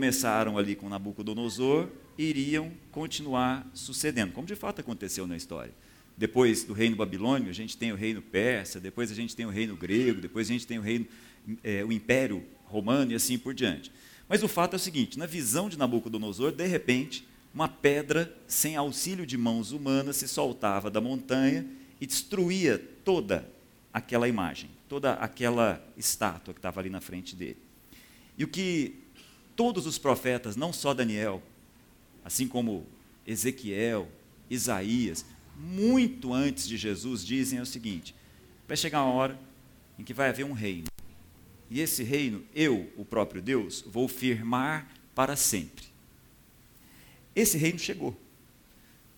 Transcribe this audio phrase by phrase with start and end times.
[0.00, 1.86] começaram ali com Nabucodonosor
[2.16, 5.74] iriam continuar sucedendo, como de fato aconteceu na história.
[6.16, 9.50] Depois do reino babilônio, a gente tem o reino persa, depois a gente tem o
[9.50, 11.06] reino grego, depois a gente tem o reino,
[11.62, 13.92] é, o império romano e assim por diante.
[14.26, 18.76] Mas o fato é o seguinte: na visão de Nabucodonosor, de repente, uma pedra sem
[18.76, 21.66] auxílio de mãos humanas se soltava da montanha
[22.00, 23.46] e destruía toda
[23.92, 27.58] aquela imagem, toda aquela estátua que estava ali na frente dele.
[28.38, 28.94] E o que
[29.60, 31.42] todos os profetas, não só Daniel,
[32.24, 32.86] assim como
[33.26, 34.08] Ezequiel,
[34.48, 35.22] Isaías,
[35.54, 38.14] muito antes de Jesus, dizem é o seguinte:
[38.66, 39.38] vai chegar uma hora
[39.98, 40.86] em que vai haver um reino.
[41.68, 45.84] E esse reino, eu, o próprio Deus, vou firmar para sempre.
[47.36, 48.18] Esse reino chegou.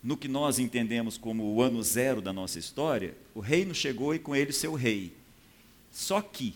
[0.03, 4.19] No que nós entendemos como o ano zero da nossa história, o reino chegou e
[4.19, 5.15] com ele seu rei.
[5.89, 6.53] Só que,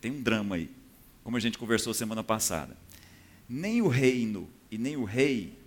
[0.00, 0.68] tem um drama aí,
[1.22, 2.81] como a gente conversou semana passada
[3.48, 5.58] nem o reino e nem o rei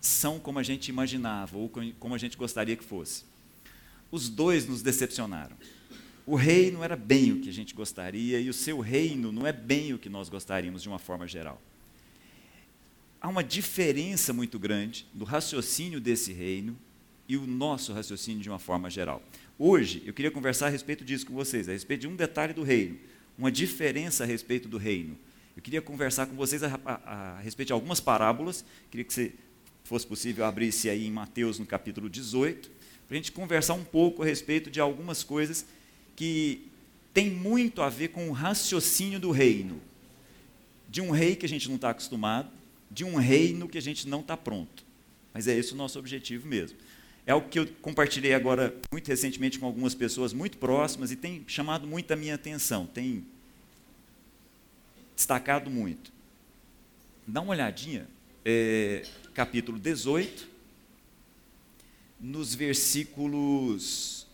[0.00, 3.24] são como a gente imaginava ou como a gente gostaria que fosse.
[4.10, 5.56] Os dois nos decepcionaram.
[6.26, 9.46] O rei não era bem o que a gente gostaria e o seu reino não
[9.46, 11.60] é bem o que nós gostaríamos de uma forma geral.
[13.20, 16.76] Há uma diferença muito grande do raciocínio desse reino
[17.28, 19.22] e o nosso raciocínio de uma forma geral.
[19.58, 22.62] Hoje, eu queria conversar a respeito disso com vocês, a respeito de um detalhe do
[22.62, 22.98] reino,
[23.38, 25.18] uma diferença a respeito do reino
[25.56, 28.64] eu queria conversar com vocês a, a, a respeito de algumas parábolas.
[28.90, 29.34] Queria que, se
[29.84, 32.70] fosse possível, abrisse aí em Mateus, no capítulo 18,
[33.06, 35.64] para a gente conversar um pouco a respeito de algumas coisas
[36.16, 36.66] que
[37.12, 39.80] têm muito a ver com o raciocínio do reino.
[40.88, 42.50] De um rei que a gente não está acostumado,
[42.90, 44.84] de um reino que a gente não está pronto.
[45.32, 46.78] Mas é esse o nosso objetivo mesmo.
[47.26, 51.44] É algo que eu compartilhei agora muito recentemente com algumas pessoas muito próximas e tem
[51.46, 53.24] chamado muito a minha atenção, tem
[55.14, 56.12] destacado muito.
[57.26, 58.06] Dá uma olhadinha,
[58.44, 60.48] é, capítulo 18,
[62.20, 64.26] nos versículos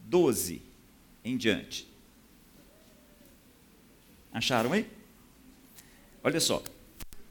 [0.00, 0.62] 12
[1.24, 1.88] em diante.
[4.32, 4.86] Acharam aí?
[6.22, 6.62] Olha só,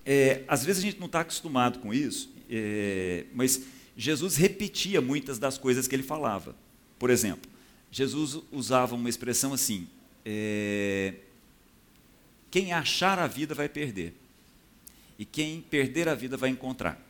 [0.06, 3.64] é, às vezes a gente não está acostumado com isso, é, mas
[3.96, 6.56] Jesus repetia muitas das coisas que ele falava.
[7.00, 7.50] Por exemplo,
[7.92, 9.88] Jesus usava uma expressão assim:
[10.26, 11.16] é,
[12.50, 14.14] quem achar a vida vai perder,
[15.20, 17.02] e quem perder a vida vai encontrar.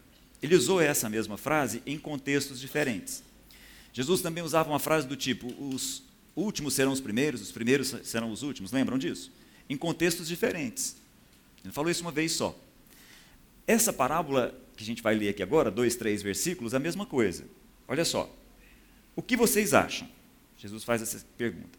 [0.41, 3.23] Ele usou essa mesma frase em contextos diferentes.
[3.91, 6.03] Jesus também usava uma frase do tipo: os
[6.35, 8.71] últimos serão os primeiros, os primeiros serão os últimos.
[8.71, 9.31] Lembram disso?
[9.69, 10.95] Em contextos diferentes.
[11.63, 12.57] Ele falou isso uma vez só.
[13.65, 17.05] Essa parábola que a gente vai ler aqui agora, dois, três versículos, é a mesma
[17.05, 17.45] coisa.
[17.87, 18.33] Olha só.
[19.15, 20.07] O que vocês acham?
[20.57, 21.77] Jesus faz essa pergunta.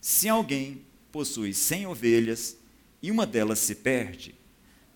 [0.00, 2.56] Se alguém possui cem ovelhas
[3.02, 4.34] e uma delas se perde,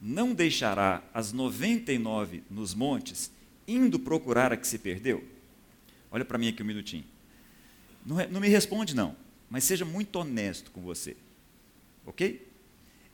[0.01, 3.31] não deixará as 99 nos montes,
[3.67, 5.25] indo procurar a que se perdeu?
[6.11, 7.05] Olha para mim aqui um minutinho.
[8.05, 9.17] Não, não, me responde, não,
[9.51, 11.17] mas seja muito honesto com você.
[12.05, 12.47] Ok?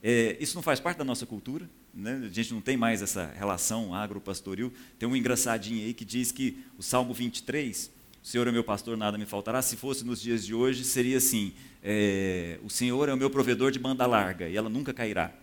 [0.03, 2.21] É, isso não faz parte da nossa cultura, né?
[2.25, 4.71] a gente não tem mais essa relação agro-pastoril.
[4.99, 7.89] Tem um engraçadinho aí que diz que o Salmo 23
[8.23, 9.61] o Senhor é meu pastor, nada me faltará.
[9.61, 11.53] Se fosse nos dias de hoje, seria assim:
[11.83, 15.33] é, o Senhor é o meu provedor de banda larga e ela nunca cairá.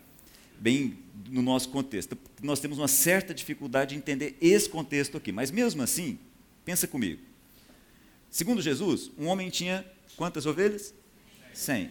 [0.58, 0.98] Bem
[1.28, 2.16] no nosso contexto.
[2.42, 6.18] Nós temos uma certa dificuldade de entender esse contexto aqui, mas mesmo assim,
[6.64, 7.20] pensa comigo.
[8.30, 9.84] Segundo Jesus, um homem tinha
[10.16, 10.94] quantas ovelhas?
[11.52, 11.90] Cem.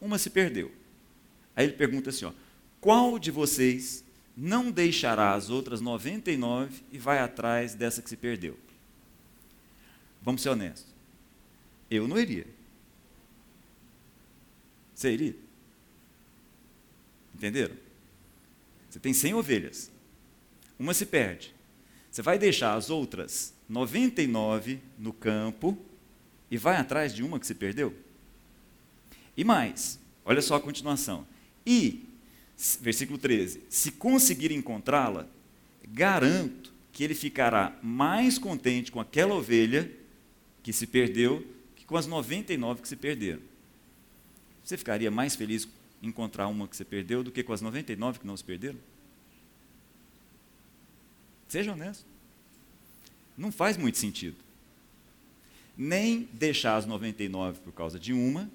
[0.00, 0.72] Uma se perdeu.
[1.54, 2.32] Aí ele pergunta assim: ó,
[2.80, 4.02] qual de vocês
[4.34, 8.58] não deixará as outras 99 e vai atrás dessa que se perdeu?
[10.22, 10.86] Vamos ser honestos.
[11.90, 12.46] Eu não iria.
[14.94, 15.34] Você iria?
[17.34, 17.74] Entenderam?
[18.88, 19.90] Você tem 100 ovelhas.
[20.78, 21.54] Uma se perde.
[22.10, 25.78] Você vai deixar as outras 99 no campo
[26.50, 27.94] e vai atrás de uma que se perdeu?
[29.36, 31.26] E mais, olha só a continuação.
[31.64, 32.04] E,
[32.80, 35.26] versículo 13: se conseguir encontrá-la,
[35.88, 39.90] garanto que ele ficará mais contente com aquela ovelha
[40.62, 41.46] que se perdeu
[41.76, 43.40] que com as 99 que se perderam.
[44.64, 45.68] Você ficaria mais feliz
[46.02, 48.78] em encontrar uma que você perdeu do que com as 99 que não se perderam?
[51.48, 52.04] Seja honesto.
[53.36, 54.36] Não faz muito sentido.
[55.76, 58.50] Nem deixar as 99 por causa de uma,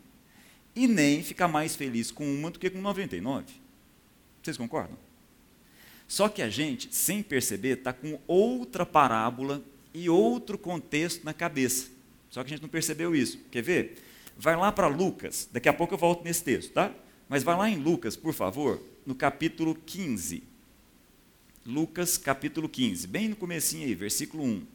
[0.75, 3.45] e nem ficar mais feliz com uma do que com 99.
[4.43, 4.97] Vocês concordam?
[6.07, 9.63] Só que a gente, sem perceber, está com outra parábola
[9.93, 11.94] e outro contexto na cabeça.
[12.35, 13.39] Só que a gente não percebeu isso.
[13.49, 14.03] Quer ver?
[14.37, 16.93] Vai lá para Lucas, daqui a pouco eu volto nesse texto, tá?
[17.29, 20.43] Mas vai lá em Lucas, por favor, no capítulo 15.
[21.65, 24.67] Lucas, capítulo 15, bem no comecinho aí, versículo 1.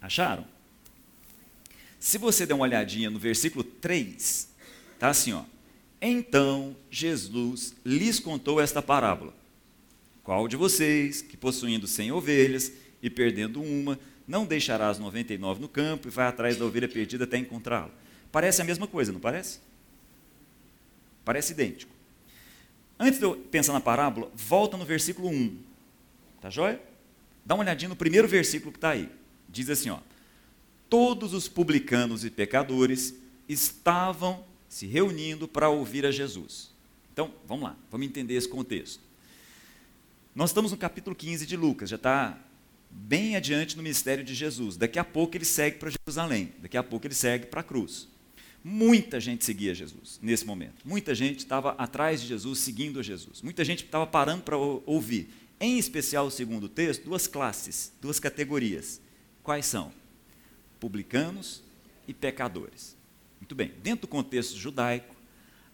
[0.00, 0.46] Acharam?
[2.00, 4.48] Se você der uma olhadinha no versículo 3,
[4.98, 5.44] tá assim, ó.
[6.06, 9.32] Então Jesus lhes contou esta parábola.
[10.22, 12.70] Qual de vocês, que possuindo cem ovelhas
[13.02, 13.98] e perdendo uma,
[14.28, 17.90] não deixará as 99 no campo e vai atrás da ovelha perdida até encontrá-la?
[18.30, 19.60] Parece a mesma coisa, não parece?
[21.24, 21.90] Parece idêntico.
[23.00, 25.56] Antes de eu pensar na parábola, volta no versículo 1.
[26.38, 26.82] Tá joia?
[27.46, 29.08] Dá uma olhadinha no primeiro versículo que está aí.
[29.48, 30.00] Diz assim, ó.
[30.86, 33.14] Todos os publicanos e pecadores
[33.48, 36.68] estavam se reunindo para ouvir a Jesus.
[37.12, 39.00] Então, vamos lá, vamos entender esse contexto.
[40.34, 42.36] Nós estamos no capítulo 15 de Lucas, já está
[42.90, 44.76] bem adiante no ministério de Jesus.
[44.76, 48.08] Daqui a pouco ele segue para Jerusalém, daqui a pouco ele segue para a cruz.
[48.64, 50.82] Muita gente seguia Jesus nesse momento.
[50.84, 53.42] Muita gente estava atrás de Jesus, seguindo Jesus.
[53.42, 55.28] Muita gente estava parando para ouvir.
[55.60, 59.00] Em especial, segundo o texto, duas classes, duas categorias.
[59.40, 59.92] Quais são?
[60.80, 61.62] Publicanos
[62.08, 62.93] e pecadores.
[63.44, 65.14] Muito bem, dentro do contexto judaico,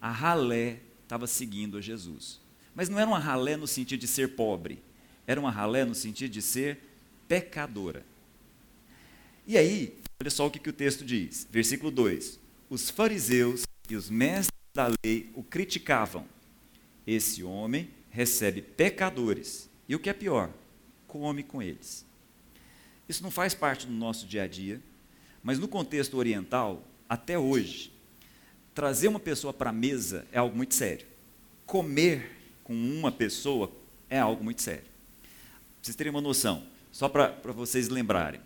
[0.01, 2.41] a ralé estava seguindo a Jesus.
[2.75, 4.83] Mas não era uma ralé no sentido de ser pobre,
[5.25, 6.79] era uma ralé no sentido de ser
[7.29, 8.05] pecadora.
[9.47, 12.37] E aí, olha só o que, que o texto diz, versículo 2:
[12.69, 16.25] Os fariseus e os mestres da lei o criticavam.
[17.07, 20.51] Esse homem recebe pecadores, e o que é pior,
[21.07, 22.05] come com eles.
[23.07, 24.81] Isso não faz parte do nosso dia a dia,
[25.41, 27.91] mas no contexto oriental, até hoje,
[28.73, 31.05] trazer uma pessoa para a mesa é algo muito sério.
[31.65, 32.31] Comer
[32.63, 33.69] com uma pessoa
[34.09, 34.85] é algo muito sério.
[35.81, 38.39] vocês terem uma noção, só para vocês lembrarem.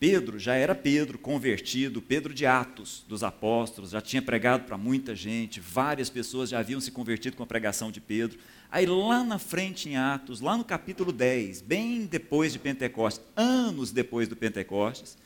[0.00, 5.14] Pedro já era Pedro convertido, Pedro de Atos dos apóstolos, já tinha pregado para muita
[5.14, 8.38] gente, várias pessoas já haviam se convertido com a pregação de Pedro.
[8.70, 13.92] Aí lá na frente em Atos, lá no capítulo 10, bem depois de Pentecostes, anos
[13.92, 15.18] depois do Pentecostes,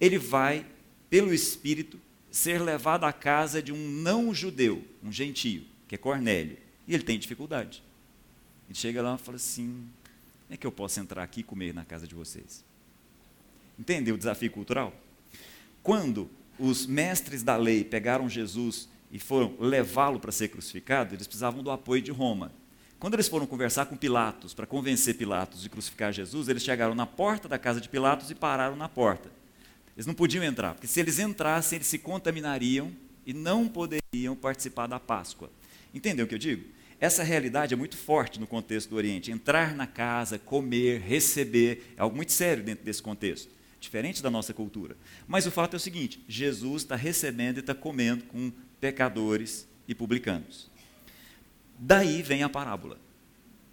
[0.00, 0.64] ele vai,
[1.10, 1.98] pelo Espírito,
[2.32, 6.56] ser levado à casa de um não-judeu, um gentio, que é Cornélio.
[6.88, 7.82] E ele tem dificuldade.
[8.66, 11.74] Ele chega lá e fala assim: como é que eu posso entrar aqui e comer
[11.74, 12.64] na casa de vocês?
[13.78, 14.94] Entendeu o desafio cultural?
[15.82, 21.62] Quando os mestres da lei pegaram Jesus e foram levá-lo para ser crucificado, eles precisavam
[21.62, 22.50] do apoio de Roma.
[22.98, 27.04] Quando eles foram conversar com Pilatos, para convencer Pilatos de crucificar Jesus, eles chegaram na
[27.04, 29.41] porta da casa de Pilatos e pararam na porta.
[29.96, 32.92] Eles não podiam entrar, porque se eles entrassem, eles se contaminariam
[33.26, 35.50] e não poderiam participar da Páscoa.
[35.94, 36.64] Entendeu o que eu digo?
[36.98, 39.32] Essa realidade é muito forte no contexto do Oriente.
[39.32, 43.50] Entrar na casa, comer, receber, é algo muito sério dentro desse contexto.
[43.80, 44.96] Diferente da nossa cultura.
[45.26, 49.94] Mas o fato é o seguinte: Jesus está recebendo e está comendo com pecadores e
[49.94, 50.70] publicanos.
[51.76, 52.96] Daí vem a parábola.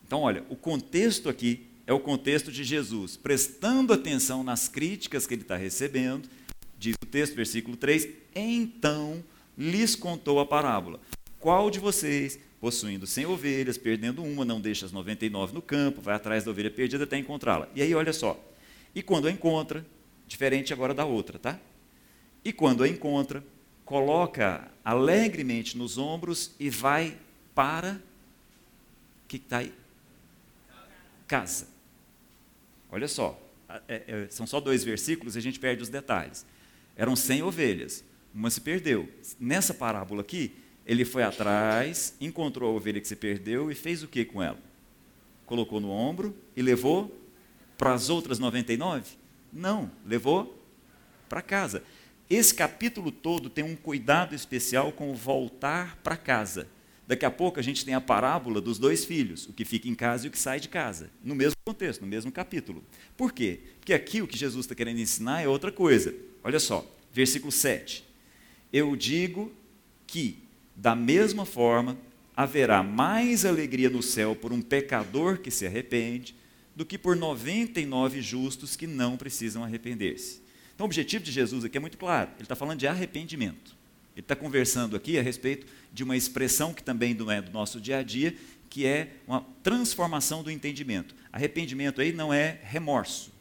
[0.08, 5.34] Então, olha, o contexto aqui é o contexto de Jesus prestando atenção nas críticas que
[5.34, 6.30] ele está recebendo.
[6.78, 9.24] Diz o texto, versículo 3: Então
[9.58, 11.00] lhes contou a parábola.
[11.40, 16.14] Qual de vocês, possuindo cem ovelhas, perdendo uma, não deixa as 99 no campo, vai
[16.14, 17.68] atrás da ovelha perdida até encontrá-la?
[17.74, 18.40] E aí, olha só.
[18.94, 19.84] E quando a encontra,
[20.28, 21.60] diferente agora da outra, tá?
[22.46, 23.44] E quando a encontra,
[23.84, 27.18] coloca alegremente nos ombros e vai
[27.56, 28.00] para.
[29.28, 29.74] Que está aí?
[31.28, 31.69] Casa.
[32.92, 33.40] Olha só,
[33.88, 36.46] é, é, são só dois versículos e a gente perde os detalhes.
[36.96, 38.04] Eram cem ovelhas,
[38.34, 39.08] uma se perdeu.
[39.40, 40.52] Nessa parábola aqui,
[40.86, 44.58] ele foi atrás, encontrou a ovelha que se perdeu e fez o que com ela?
[45.46, 47.16] Colocou no ombro e levou
[47.78, 49.18] para as outras 99?
[49.54, 50.60] Não, levou
[51.28, 51.84] para casa.
[52.30, 56.68] Esse capítulo todo tem um cuidado especial com o voltar para casa.
[57.10, 59.96] Daqui a pouco a gente tem a parábola dos dois filhos, o que fica em
[59.96, 62.84] casa e o que sai de casa, no mesmo contexto, no mesmo capítulo.
[63.18, 63.62] Por quê?
[63.80, 66.14] Porque aqui o que Jesus está querendo ensinar é outra coisa.
[66.44, 68.06] Olha só, versículo 7.
[68.72, 69.52] Eu digo
[70.06, 70.38] que,
[70.76, 71.98] da mesma forma,
[72.38, 76.36] haverá mais alegria no céu por um pecador que se arrepende
[76.76, 80.44] do que por 99 justos que não precisam arrepender-se.
[80.76, 83.79] Então, o objetivo de Jesus aqui é muito claro: ele está falando de arrependimento.
[84.20, 87.80] Ele está conversando aqui a respeito de uma expressão que também não é do nosso
[87.80, 88.36] dia a dia,
[88.70, 91.16] que é uma transformação do entendimento.
[91.32, 93.32] Arrependimento aí não é remorso.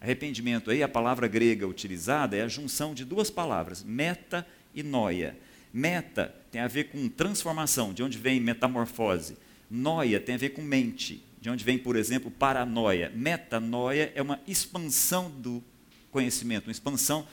[0.00, 5.38] Arrependimento aí, a palavra grega utilizada é a junção de duas palavras, meta e noia.
[5.72, 9.36] Meta tem a ver com transformação, de onde vem metamorfose.
[9.70, 13.12] Noia tem a ver com mente, de onde vem, por exemplo, paranoia.
[13.14, 15.62] Metanoia é uma expansão do
[16.10, 17.24] conhecimento, uma expansão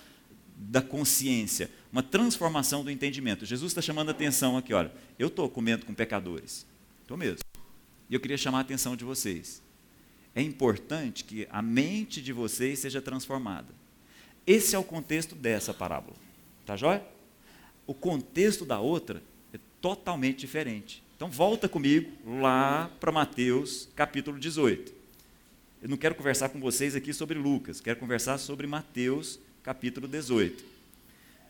[0.69, 3.45] da consciência, uma transformação do entendimento.
[3.45, 6.65] Jesus está chamando a atenção aqui, olha, eu estou comendo com pecadores,
[7.01, 7.39] estou mesmo.
[8.09, 9.61] E eu queria chamar a atenção de vocês.
[10.35, 13.67] É importante que a mente de vocês seja transformada.
[14.45, 16.15] Esse é o contexto dessa parábola.
[16.65, 17.05] Tá joia?
[17.85, 19.21] O contexto da outra
[19.53, 21.03] é totalmente diferente.
[21.15, 24.93] Então volta comigo lá para Mateus capítulo 18.
[25.81, 30.63] Eu não quero conversar com vocês aqui sobre Lucas, quero conversar sobre Mateus capítulo 18.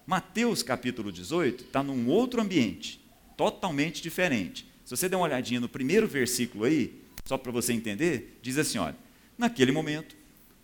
[0.06, 3.04] Mateus capítulo 18 está num outro ambiente,
[3.36, 4.68] totalmente diferente.
[4.86, 8.78] Se você der uma olhadinha no primeiro versículo aí, só para você entender, diz assim:
[8.78, 8.96] olha,
[9.38, 10.16] naquele momento,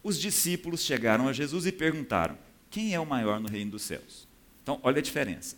[0.04, 2.38] os discípulos chegaram a Jesus e perguntaram:
[2.70, 4.28] quem é o maior no reino dos céus?
[4.62, 5.58] Então, olha a diferença.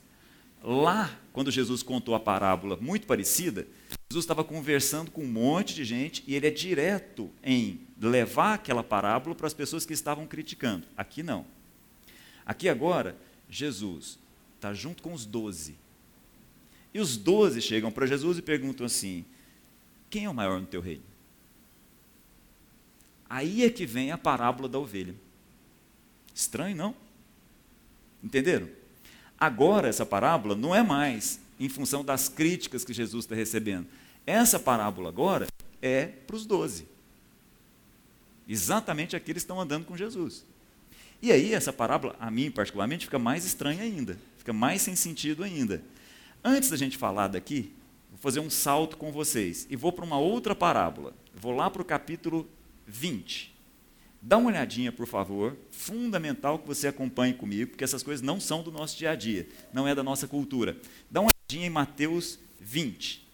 [0.64, 3.68] Lá, quando Jesus contou a parábola muito parecida,
[4.12, 8.84] Jesus estava conversando com um monte de gente e ele é direto em levar aquela
[8.84, 10.86] parábola para as pessoas que estavam criticando.
[10.96, 11.46] Aqui não.
[12.46, 13.16] Aqui agora,
[13.50, 14.18] Jesus
[14.56, 15.76] está junto com os doze.
[16.94, 19.26] E os doze chegam para Jesus e perguntam assim:
[20.10, 21.04] quem é o maior no teu reino?
[23.30, 25.16] Aí é que vem a parábola da ovelha.
[26.36, 26.96] Estranho, não?
[28.22, 28.70] Entenderam?
[29.40, 33.88] Agora, essa parábola não é mais em função das críticas que Jesus está recebendo.
[34.26, 35.48] Essa parábola agora
[35.82, 36.88] é para os doze.
[38.48, 40.46] Exatamente aqueles que estão andando com Jesus.
[41.22, 45.44] E aí, essa parábola, a mim particularmente, fica mais estranha ainda, fica mais sem sentido
[45.44, 45.84] ainda.
[46.44, 47.72] Antes da gente falar daqui,
[48.10, 51.14] vou fazer um salto com vocês e vou para uma outra parábola.
[51.36, 52.50] Vou lá para o capítulo
[52.88, 53.54] 20.
[54.20, 55.56] Dá uma olhadinha, por favor.
[55.72, 59.48] Fundamental que você acompanhe comigo, porque essas coisas não são do nosso dia a dia,
[59.72, 60.78] não é da nossa cultura.
[61.10, 63.28] Dá uma olhadinha em Mateus 20.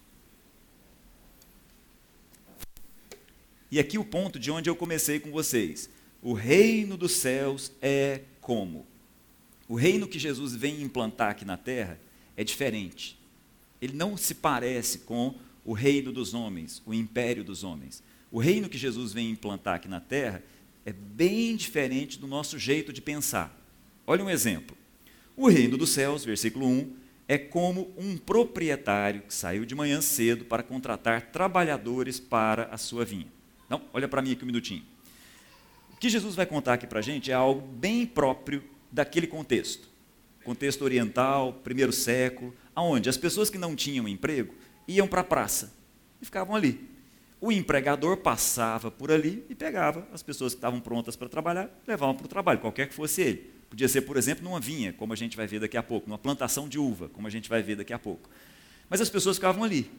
[3.70, 5.90] E aqui o ponto de onde eu comecei com vocês.
[6.22, 8.86] O reino dos céus é como?
[9.68, 12.00] O reino que Jesus vem implantar aqui na terra
[12.36, 13.18] é diferente.
[13.80, 15.34] Ele não se parece com
[15.64, 18.02] o reino dos homens, o império dos homens.
[18.32, 20.42] O reino que Jesus vem implantar aqui na terra
[20.84, 23.54] é bem diferente do nosso jeito de pensar.
[24.06, 24.76] Olha um exemplo.
[25.36, 26.96] O reino dos céus, versículo 1,
[27.28, 33.04] é como um proprietário que saiu de manhã cedo para contratar trabalhadores para a sua
[33.04, 33.26] vinha.
[33.68, 34.82] Não, olha para mim aqui um minutinho.
[35.98, 39.88] O que Jesus vai contar aqui para a gente é algo bem próprio daquele contexto.
[40.44, 44.54] Contexto oriental, primeiro século, aonde as pessoas que não tinham emprego
[44.86, 45.74] iam para a praça
[46.22, 46.88] e ficavam ali.
[47.40, 52.14] O empregador passava por ali e pegava as pessoas que estavam prontas para trabalhar, levavam
[52.14, 53.50] para o trabalho, qualquer que fosse ele.
[53.68, 56.16] Podia ser, por exemplo, numa vinha, como a gente vai ver daqui a pouco, numa
[56.16, 58.30] plantação de uva, como a gente vai ver daqui a pouco.
[58.88, 59.90] Mas as pessoas ficavam ali.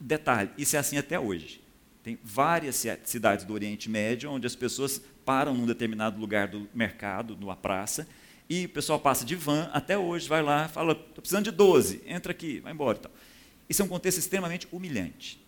[0.00, 1.64] Detalhe, isso é assim até hoje.
[2.06, 7.36] Tem várias cidades do Oriente Médio onde as pessoas param num determinado lugar do mercado,
[7.36, 8.06] numa praça,
[8.48, 12.02] e o pessoal passa de van até hoje, vai lá, fala, estou precisando de 12,
[12.06, 12.96] entra aqui, vai embora.
[12.96, 13.10] Então,
[13.68, 15.44] isso é um contexto extremamente humilhante.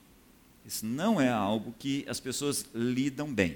[0.66, 3.52] Isso não é algo que as pessoas lidam bem.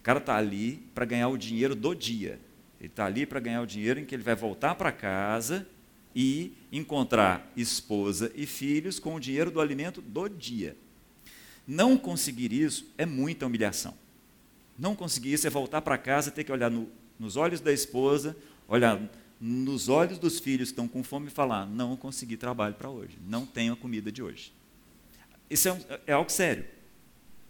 [0.00, 2.40] O cara está ali para ganhar o dinheiro do dia.
[2.80, 5.68] Ele está ali para ganhar o dinheiro em que ele vai voltar para casa
[6.16, 10.74] e encontrar esposa e filhos com o dinheiro do alimento do dia.
[11.66, 13.94] Não conseguir isso é muita humilhação.
[14.78, 16.88] Não conseguir isso é voltar para casa e ter que olhar no,
[17.18, 19.00] nos olhos da esposa, olhar
[19.40, 23.18] nos olhos dos filhos que estão com fome e falar: não consegui trabalho para hoje,
[23.26, 24.52] não tenho a comida de hoje.
[25.50, 26.64] Isso é, é algo sério,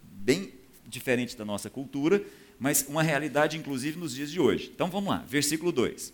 [0.01, 0.53] bem
[0.85, 2.23] diferente da nossa cultura,
[2.59, 4.71] mas uma realidade, inclusive, nos dias de hoje.
[4.73, 6.13] Então vamos lá, versículo 2.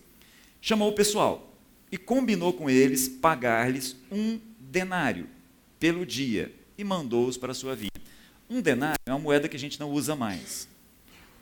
[0.62, 1.58] Chamou o pessoal
[1.91, 5.27] e combinou com eles pagar-lhes um denário
[5.79, 7.91] pelo dia e mandou-os para sua vinha.
[8.50, 10.65] Um denário é uma moeda que a gente não usa mais.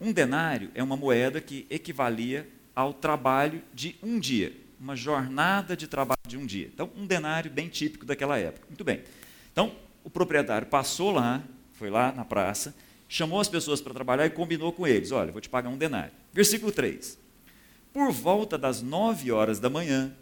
[0.02, 5.88] Um denário é uma moeda que equivalia ao trabalho de um dia, uma jornada de
[5.88, 6.70] trabalho de um dia.
[6.74, 8.66] Então, um denário bem típico daquela época.
[8.68, 9.04] Muito bem.
[9.52, 12.76] Então, o proprietário passou lá, foi lá na praça,
[13.08, 16.12] chamou as pessoas para trabalhar e combinou com eles: olha, vou te pagar um denário.
[16.34, 17.18] Versículo 3.
[17.94, 20.14] Por volta das nove horas da manhã,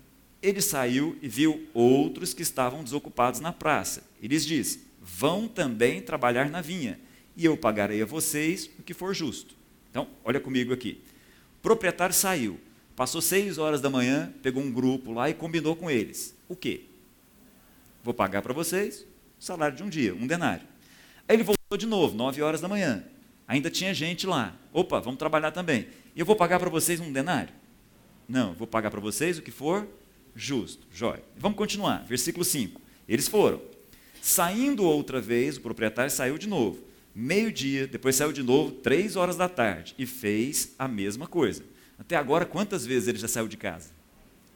[0.42, 4.04] ele saiu e viu outros que estavam desocupados na praça.
[4.22, 7.00] E lhes disse: vão também trabalhar na vinha,
[7.38, 9.56] e eu pagarei a vocês o que for justo.
[9.92, 11.02] Então, olha comigo aqui.
[11.60, 12.60] O proprietário saiu,
[12.96, 16.36] passou seis horas da manhã, pegou um grupo lá e combinou com eles.
[16.50, 16.86] O quê?
[18.04, 19.06] Vou pagar para vocês
[19.40, 20.66] o salário de um dia, um denário.
[21.28, 23.04] Aí ele voltou de novo, nove horas da manhã.
[23.48, 24.56] Ainda tinha gente lá.
[24.74, 25.88] Opa, vamos trabalhar também.
[26.16, 27.54] E eu vou pagar para vocês um denário?
[28.28, 29.88] Não, vou pagar para vocês o que for
[30.36, 30.88] justo.
[30.92, 31.24] Jóia.
[31.38, 32.04] Vamos continuar.
[32.06, 32.82] Versículo 5.
[33.08, 33.75] Eles foram.
[34.28, 36.84] Saindo outra vez, o proprietário saiu de novo.
[37.14, 41.64] Meio-dia, depois saiu de novo, três horas da tarde, e fez a mesma coisa.
[42.00, 43.92] Até agora, quantas vezes ele já saiu de casa?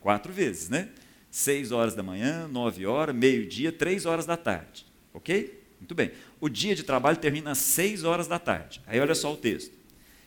[0.01, 0.89] Quatro vezes, né?
[1.29, 4.87] Seis horas da manhã, nove horas, meio-dia, três horas da tarde.
[5.13, 5.61] Ok?
[5.79, 6.13] Muito bem.
[6.41, 8.81] O dia de trabalho termina às seis horas da tarde.
[8.87, 9.71] Aí olha só o texto.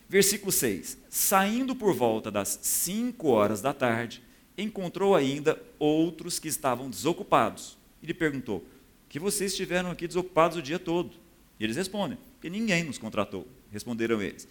[0.07, 0.99] Versículo 6.
[1.09, 4.23] Saindo por volta das cinco horas da tarde,
[4.57, 7.77] encontrou ainda outros que estavam desocupados.
[8.01, 8.65] E lhe perguntou:
[9.13, 11.11] Que vocês estiveram aqui desocupados o dia todo?
[11.59, 13.47] E eles respondem: Que ninguém nos contratou.
[13.71, 14.47] Responderam eles.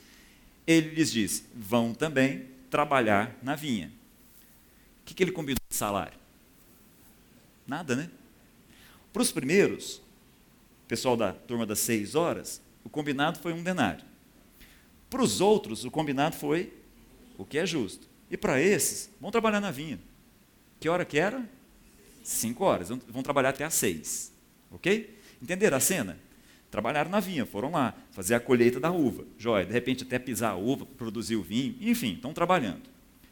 [0.64, 3.88] Ele lhes disse: Vão também trabalhar na vinha.
[5.00, 6.16] O que, que ele combinou de salário?
[7.66, 8.09] Nada, né?
[9.12, 10.00] Para os primeiros,
[10.87, 14.04] pessoal da turma das seis horas, o combinado foi um denário.
[15.11, 16.73] Para os outros, o combinado foi
[17.37, 18.07] o que é justo.
[18.31, 19.99] E para esses, vão trabalhar na vinha.
[20.78, 21.45] Que hora que era?
[22.23, 22.90] Cinco horas.
[23.09, 24.32] Vão trabalhar até às seis.
[24.73, 25.19] Ok?
[25.41, 26.19] Entenderam a cena?
[26.71, 29.26] Trabalharam na vinha, foram lá, fazer a colheita da uva.
[29.38, 32.83] Jóia, de repente até pisar a uva, produzir o vinho, enfim, estão trabalhando.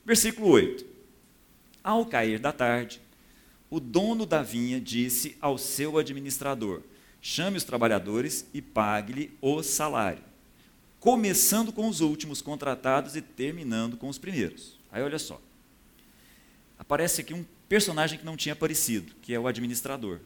[0.04, 0.84] Versículo 8.
[1.82, 3.00] Ao cair da tarde,
[3.70, 6.82] o dono da vinha disse ao seu administrador:
[7.22, 10.22] Chame os trabalhadores e pague-lhe o salário,
[10.98, 14.78] começando com os últimos contratados e terminando com os primeiros.
[14.92, 15.40] Aí olha só.
[16.78, 20.20] Aparece aqui um personagem que não tinha aparecido, que é o administrador.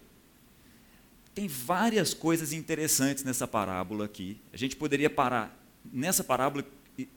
[1.35, 4.41] Tem várias coisas interessantes nessa parábola aqui.
[4.53, 5.59] A gente poderia parar
[5.93, 6.65] nessa parábola,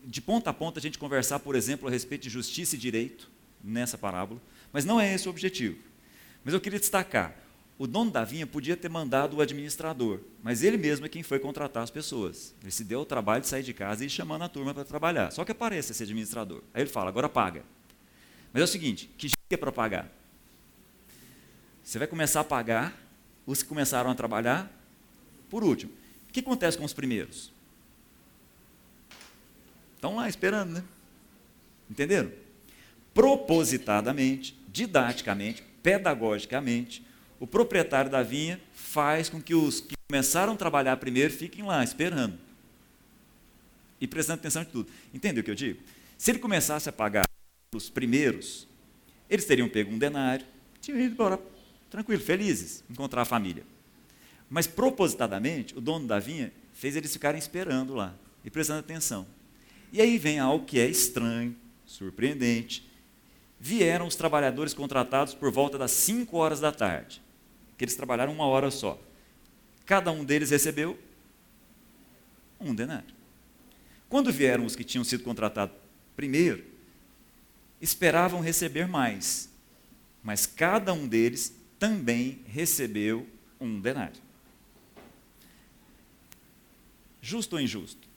[0.03, 3.29] de ponta a ponta, a gente conversar, por exemplo, a respeito de justiça e direito,
[3.63, 5.77] nessa parábola, mas não é esse o objetivo.
[6.43, 7.35] Mas eu queria destacar:
[7.77, 11.39] o dono da vinha podia ter mandado o administrador, mas ele mesmo é quem foi
[11.39, 12.55] contratar as pessoas.
[12.61, 14.83] Ele se deu o trabalho de sair de casa e ir chamando a turma para
[14.83, 15.31] trabalhar.
[15.31, 16.63] Só que aparece esse administrador.
[16.73, 17.63] Aí ele fala: agora paga.
[18.53, 20.11] Mas é o seguinte: que jeito é para pagar?
[21.83, 23.06] Você vai começar a pagar
[23.47, 24.69] os que começaram a trabalhar
[25.49, 25.93] por último.
[26.29, 27.51] O que acontece com os primeiros?
[29.95, 30.83] Estão lá esperando, né?
[31.89, 32.31] Entenderam?
[33.13, 37.03] Propositadamente, didaticamente, pedagogicamente,
[37.39, 41.83] o proprietário da vinha faz com que os que começaram a trabalhar primeiro fiquem lá
[41.83, 42.37] esperando.
[43.99, 44.91] E prestando atenção em tudo.
[45.13, 45.81] Entendeu o que eu digo?
[46.17, 47.25] Se ele começasse a pagar
[47.73, 48.67] os primeiros,
[49.29, 50.45] eles teriam pego um denário,
[50.81, 51.39] tinham ido embora,
[51.89, 53.63] tranquilo, felizes, encontrar a família.
[54.49, 59.27] Mas propositadamente, o dono da vinha fez eles ficarem esperando lá e prestando atenção.
[59.91, 62.87] E aí vem algo que é estranho, surpreendente.
[63.59, 67.21] Vieram os trabalhadores contratados por volta das 5 horas da tarde
[67.77, 68.99] que eles trabalharam uma hora só.
[69.85, 70.97] Cada um deles recebeu
[72.59, 73.15] um denário.
[74.09, 75.75] Quando vieram os que tinham sido contratados
[76.15, 76.65] primeiro,
[77.79, 79.49] esperavam receber mais,
[80.23, 83.27] mas cada um deles também recebeu
[83.59, 84.21] um denário.
[87.21, 88.07] Justo ou injusto?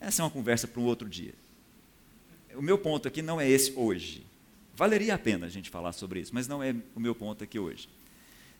[0.00, 1.34] Essa é uma conversa para um outro dia.
[2.54, 4.24] O meu ponto aqui não é esse hoje.
[4.74, 7.58] Valeria a pena a gente falar sobre isso, mas não é o meu ponto aqui
[7.58, 7.88] hoje.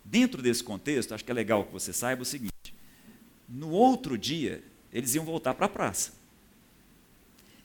[0.04, 2.74] Dentro desse contexto, acho que é legal que você saiba o seguinte:
[3.48, 6.12] no outro dia, eles iam voltar para a praça.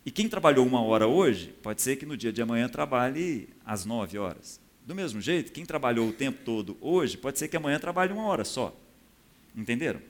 [0.05, 3.85] E quem trabalhou uma hora hoje, pode ser que no dia de amanhã trabalhe às
[3.85, 4.59] nove horas.
[4.85, 8.25] Do mesmo jeito, quem trabalhou o tempo todo hoje, pode ser que amanhã trabalhe uma
[8.25, 8.75] hora só.
[9.55, 10.01] Entenderam?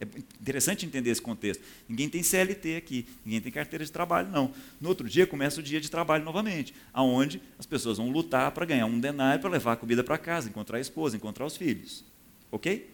[0.00, 0.04] É
[0.40, 1.62] interessante entender esse contexto.
[1.88, 4.54] Ninguém tem CLT aqui, ninguém tem carteira de trabalho, não.
[4.80, 8.64] No outro dia começa o dia de trabalho novamente, aonde as pessoas vão lutar para
[8.64, 12.04] ganhar um denário para levar a comida para casa, encontrar a esposa, encontrar os filhos.
[12.52, 12.88] Ok?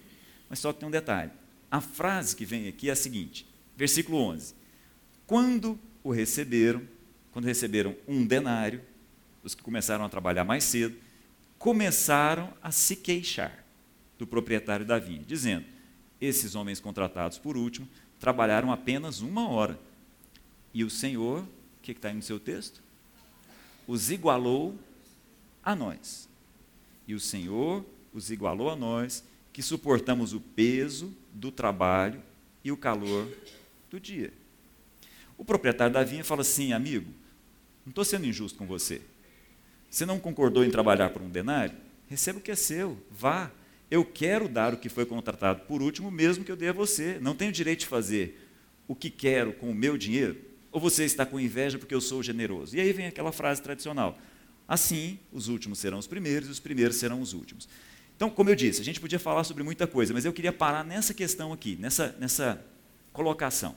[0.49, 1.31] Mas só que tem um detalhe.
[1.71, 4.55] A frase que vem aqui é a seguinte, versículo 11.
[5.27, 6.83] Quando o receberam,
[7.33, 8.81] quando receberam um denário,
[9.45, 10.97] os que começaram a trabalhar mais cedo,
[11.59, 13.65] começaram a se queixar
[14.19, 15.67] do proprietário da vinha, dizendo:
[16.21, 19.79] esses homens contratados, por último, trabalharam apenas uma hora.
[20.73, 22.83] E o Senhor, o que está aí no seu texto?
[23.87, 24.75] Os igualou
[25.63, 26.29] a nós.
[27.07, 32.23] E o Senhor os igualou a nós, que suportamos o peso do trabalho
[32.65, 33.31] e o calor
[33.91, 34.33] do dia.
[35.37, 37.11] O proprietário da vinha fala assim, amigo,
[37.85, 39.03] não estou sendo injusto com você.
[39.95, 41.77] Você não concordou em trabalhar por um denário?
[42.09, 43.53] Receba o que é seu, vá,
[43.89, 47.21] eu quero dar o que foi contratado por último, mesmo que eu dê a você.
[47.21, 48.51] Não tenho direito de fazer
[48.89, 50.37] o que quero com o meu dinheiro?
[50.73, 52.77] Ou você está com inveja porque eu sou generoso?
[52.77, 54.19] E aí vem aquela frase tradicional:
[54.67, 57.69] assim, os últimos serão os primeiros e os primeiros serão os últimos.
[58.17, 60.85] Então, como eu disse, a gente podia falar sobre muita coisa, mas eu queria parar
[60.85, 62.61] nessa questão aqui, nessa, nessa
[63.13, 63.77] colocação.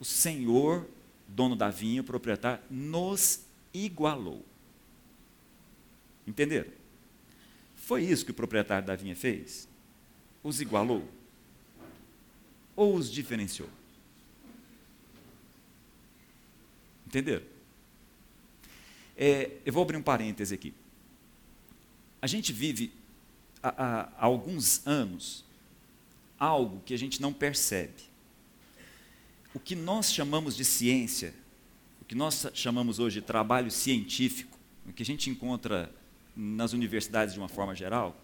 [0.00, 0.88] O Senhor,
[1.28, 3.40] dono da vinha, o proprietário, nos
[3.74, 4.42] igualou.
[6.26, 6.70] Entenderam?
[7.74, 9.68] Foi isso que o proprietário da vinha fez?
[10.44, 11.08] os igualou?
[12.76, 13.68] Ou os diferenciou?
[17.06, 17.46] Entenderam?
[19.16, 20.74] É, eu vou abrir um parêntese aqui.
[22.20, 22.92] A gente vive
[23.62, 25.44] há, há, alguns anos
[26.38, 28.02] algo que a gente não percebe.
[29.54, 31.32] O que nós chamamos de ciência,
[32.02, 35.94] o que nós chamamos hoje de trabalho científico, o que a gente encontra
[36.36, 38.16] nas universidades de uma forma geral,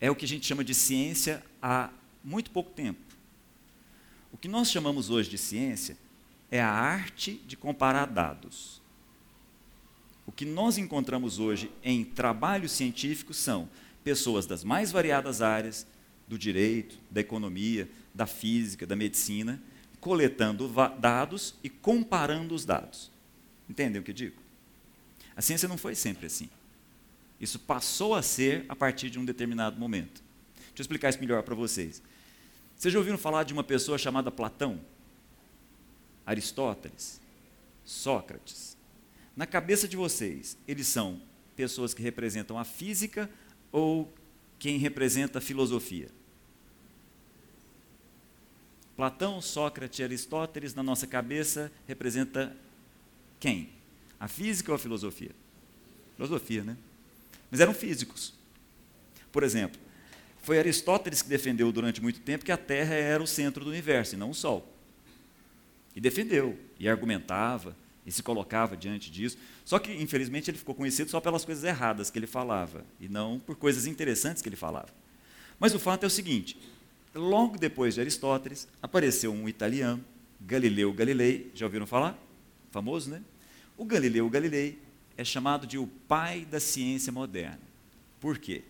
[0.00, 1.90] é o que a gente chama de ciência há
[2.22, 3.00] muito pouco tempo.
[4.32, 5.96] O que nós chamamos hoje de ciência
[6.50, 8.80] é a arte de comparar dados.
[10.26, 13.68] O que nós encontramos hoje em trabalho científico são
[14.04, 15.86] pessoas das mais variadas áreas,
[16.26, 19.60] do direito, da economia, da física, da medicina,
[20.00, 23.10] coletando dados e comparando os dados.
[23.68, 24.36] Entendem o que digo?
[25.34, 26.50] A ciência não foi sempre assim.
[27.40, 30.22] Isso passou a ser a partir de um determinado momento.
[30.56, 32.02] Deixa eu explicar isso melhor para vocês.
[32.76, 34.80] Vocês já ouviram falar de uma pessoa chamada Platão?
[36.26, 37.20] Aristóteles?
[37.84, 38.76] Sócrates?
[39.36, 41.20] Na cabeça de vocês, eles são
[41.56, 43.30] pessoas que representam a física
[43.72, 44.12] ou
[44.58, 46.08] quem representa a filosofia?
[48.96, 52.56] Platão, Sócrates e Aristóteles, na nossa cabeça, representa
[53.38, 53.70] quem?
[54.18, 55.30] A física ou a filosofia?
[56.16, 56.76] Filosofia, né?
[57.50, 58.34] Mas eram físicos.
[59.32, 59.80] Por exemplo,
[60.42, 64.14] foi Aristóteles que defendeu durante muito tempo que a Terra era o centro do universo
[64.14, 64.72] e não o Sol.
[65.94, 69.36] E defendeu, e argumentava, e se colocava diante disso.
[69.64, 73.38] Só que, infelizmente, ele ficou conhecido só pelas coisas erradas que ele falava, e não
[73.38, 74.88] por coisas interessantes que ele falava.
[75.60, 76.58] Mas o fato é o seguinte:
[77.14, 80.02] logo depois de Aristóteles, apareceu um italiano,
[80.40, 82.18] Galileu Galilei, já ouviram falar?
[82.70, 83.20] Famoso, né?
[83.76, 84.78] O Galileu Galilei
[85.18, 87.60] é chamado de o pai da ciência moderna.
[88.20, 88.62] Por quê?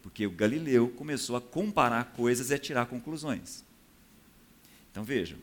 [0.00, 3.64] Porque o Galileu começou a comparar coisas e a tirar conclusões.
[4.92, 5.38] Então vejam,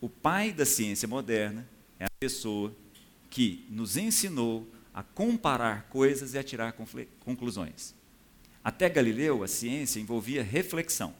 [0.00, 1.66] o pai da ciência moderna
[2.00, 2.74] é a pessoa
[3.30, 6.74] que nos ensinou a comparar coisas e a tirar
[7.20, 7.94] conclusões.
[8.64, 11.14] Até Galileu, a ciência envolvia reflexão.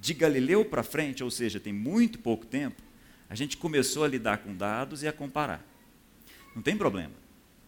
[0.00, 2.80] De Galileu para frente, ou seja, tem muito pouco tempo,
[3.28, 5.71] a gente começou a lidar com dados e a comparar.
[6.54, 7.12] Não tem problema.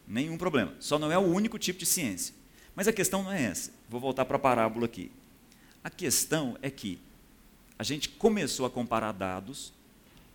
[0.06, 0.74] Nenhum problema.
[0.80, 2.34] Só não é o único tipo de ciência.
[2.74, 3.70] Mas a questão não é essa.
[3.88, 5.10] Vou voltar para a parábola aqui.
[5.82, 6.98] A questão é que
[7.78, 9.72] a gente começou a comparar dados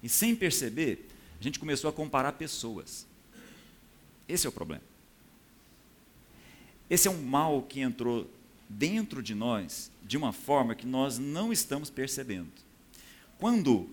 [0.02, 1.08] e, sem perceber,
[1.40, 3.06] a gente começou a comparar pessoas.
[4.28, 4.84] Esse é o problema.
[6.90, 8.30] Esse é um mal que entrou
[8.68, 12.52] dentro de nós de uma forma que nós não estamos percebendo.
[13.38, 13.90] Quando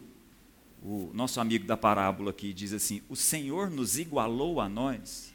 [0.89, 5.35] o nosso amigo da parábola aqui diz assim: O Senhor nos igualou a nós.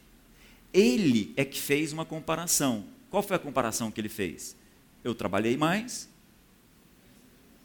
[0.74, 2.86] Ele é que fez uma comparação.
[3.10, 4.56] Qual foi a comparação que ele fez?
[5.04, 6.08] Eu trabalhei mais,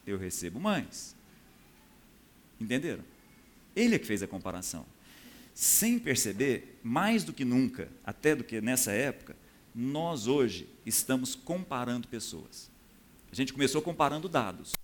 [0.05, 1.15] eu recebo mais.
[2.61, 3.05] Entenderam?
[3.77, 4.85] Ele é que fez a comparação.
[5.55, 9.37] Sem perceber, mais do que nunca, até do que nessa época,
[9.73, 12.69] nós hoje estamos comparando pessoas.
[13.31, 14.76] A gente começou comparando dados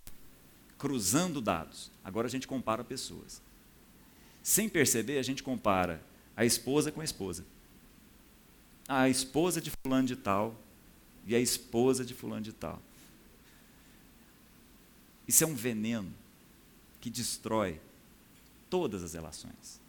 [0.83, 1.89] cruzando dados.
[2.03, 3.41] Agora a gente compara pessoas.
[4.43, 6.03] Sem perceber, a gente compara
[6.35, 7.45] a esposa com a esposa.
[8.85, 10.59] A esposa de fulano de tal
[11.25, 12.81] e a esposa de fulano de tal.
[15.25, 16.13] Isso é um veneno
[16.99, 17.79] que destrói
[18.69, 19.79] todas as relações.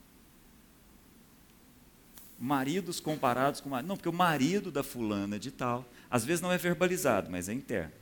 [2.39, 3.71] Maridos comparados com.
[3.83, 7.53] Não, porque o marido da fulana de tal, às vezes não é verbalizado, mas é
[7.53, 7.93] interno.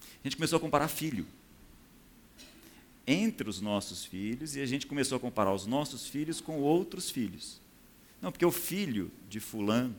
[0.00, 1.26] A gente começou a comparar filho
[3.06, 7.10] entre os nossos filhos e a gente começou a comparar os nossos filhos com outros
[7.10, 7.60] filhos.
[8.20, 9.96] Não, porque o filho de Fulano.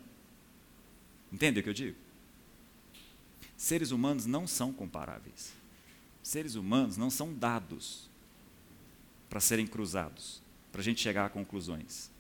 [1.32, 1.98] Entende o que eu digo?
[3.58, 5.54] Seres humanos não são comparáveis.
[6.24, 8.10] Seres humanos não são dados
[9.30, 12.12] para serem cruzados, para a gente chegar a conclusões.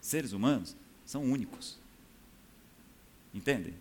[0.00, 1.78] Seres humanos são únicos.
[3.32, 3.74] Entendem?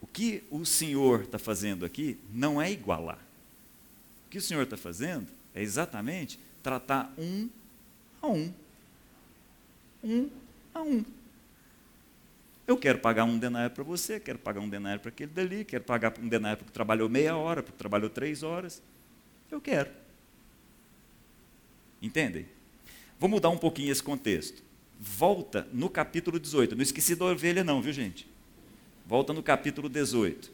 [0.00, 3.18] O que o Senhor está fazendo aqui não é igualar.
[4.30, 7.48] O que o Senhor está fazendo é exatamente tratar um
[8.22, 8.54] a um.
[10.04, 10.30] Um
[10.72, 11.04] a um.
[12.64, 15.82] Eu quero pagar um denário para você, quero pagar um denário para aquele dali, quero
[15.82, 18.80] pagar um denário porque trabalhou meia hora, porque trabalhou três horas.
[19.50, 19.90] Eu quero.
[22.00, 22.46] Entendem?
[23.18, 24.62] Vou mudar um pouquinho esse contexto.
[25.00, 26.76] Volta no capítulo 18.
[26.76, 28.28] Não esqueci da ovelha, não, viu, gente?
[29.04, 30.52] Volta no capítulo 18.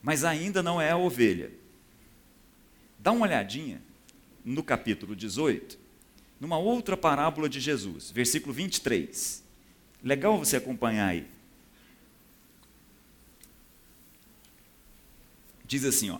[0.00, 1.50] Mas ainda não é a ovelha.
[3.06, 3.80] Dá uma olhadinha
[4.44, 5.78] no capítulo 18,
[6.40, 9.44] numa outra parábola de Jesus, versículo 23.
[10.02, 11.24] Legal você acompanhar aí.
[15.64, 16.18] Diz assim, ó: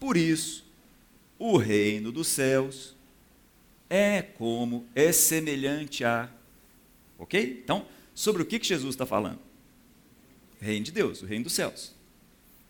[0.00, 0.64] Por isso,
[1.38, 2.96] o reino dos céus
[3.90, 6.30] é como, é semelhante a.
[7.18, 7.60] Ok?
[7.62, 9.40] Então, sobre o que, que Jesus está falando?
[10.58, 11.94] Reino de Deus, o reino dos céus.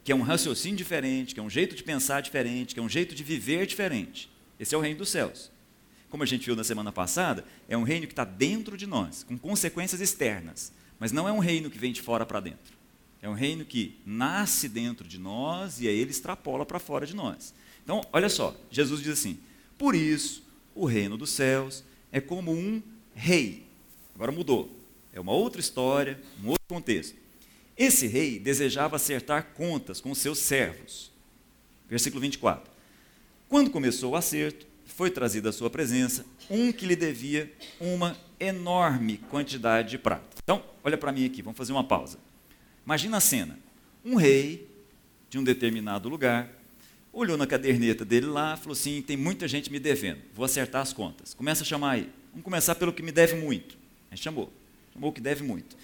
[0.04, 2.88] Que é um raciocínio diferente, que é um jeito de pensar diferente, que é um
[2.88, 4.30] jeito de viver diferente.
[4.60, 5.50] Esse é o reino dos céus.
[6.10, 9.24] Como a gente viu na semana passada, é um reino que está dentro de nós,
[9.24, 10.72] com consequências externas.
[11.00, 12.74] Mas não é um reino que vem de fora para dentro.
[13.20, 17.16] É um reino que nasce dentro de nós e aí ele extrapola para fora de
[17.16, 17.54] nós.
[17.82, 19.38] Então, olha só, Jesus diz assim:
[19.78, 22.82] Por isso, o reino dos céus é como um
[23.14, 23.66] rei.
[24.14, 24.70] Agora mudou.
[25.12, 27.16] É uma outra história, um outro contexto.
[27.76, 31.10] Esse rei desejava acertar contas com seus servos.
[31.88, 32.72] Versículo 24.
[33.48, 39.18] Quando começou o acerto, foi trazido à sua presença um que lhe devia uma enorme
[39.30, 40.36] quantidade de prata.
[40.42, 42.18] Então, olha para mim aqui, vamos fazer uma pausa.
[42.84, 43.58] Imagina a cena.
[44.04, 44.68] Um rei
[45.30, 46.50] de um determinado lugar
[47.12, 50.92] olhou na caderneta dele lá, falou assim: tem muita gente me devendo, vou acertar as
[50.92, 51.32] contas.
[51.32, 52.10] Começa a chamar aí.
[52.30, 53.76] Vamos começar pelo que me deve muito.
[54.10, 54.52] A gente chamou.
[54.92, 55.76] Chamou o que deve muito.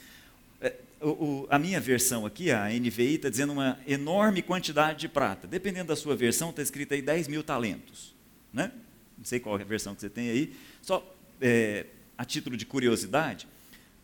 [1.01, 5.47] O, a minha versão aqui, a NVI, está dizendo uma enorme quantidade de prata.
[5.47, 8.15] Dependendo da sua versão, está escrito aí 10 mil talentos.
[8.53, 8.71] Né?
[9.17, 10.55] Não sei qual é a versão que você tem aí.
[10.83, 11.03] Só
[11.41, 11.87] é,
[12.19, 13.49] a título de curiosidade,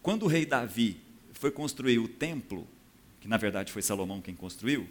[0.01, 0.99] quando o rei Davi
[1.33, 2.67] foi construir o templo,
[3.21, 4.89] que na verdade foi Salomão quem construiu,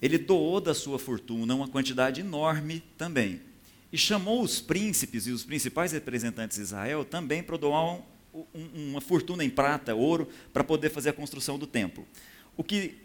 [0.00, 3.40] ele doou da sua fortuna uma quantidade enorme também.
[3.92, 8.00] E chamou os príncipes e os principais representantes de Israel também para doar
[8.54, 12.06] uma fortuna em prata, ouro, para poder fazer a construção do templo.
[12.56, 12.98] O que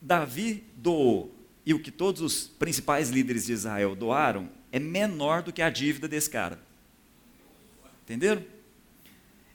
[0.00, 1.34] Davi doou
[1.64, 5.70] e o que todos os principais líderes de Israel doaram é menor do que a
[5.70, 6.60] dívida desse cara.
[8.02, 8.44] Entenderam?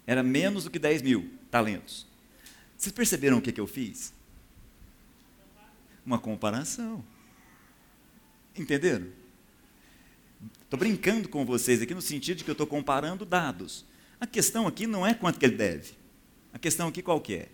[0.08, 2.08] Era menos do que 10 mil talentos.
[2.78, 4.14] Vocês perceberam o que, que eu fiz?
[6.06, 7.04] Uma comparação.
[8.56, 9.08] Entenderam?
[10.64, 13.86] Estou brincando com vocês aqui no sentido de que eu estou comparando dados.
[14.20, 15.94] A questão aqui não é quanto que ele deve.
[16.54, 17.50] A questão aqui qual que é?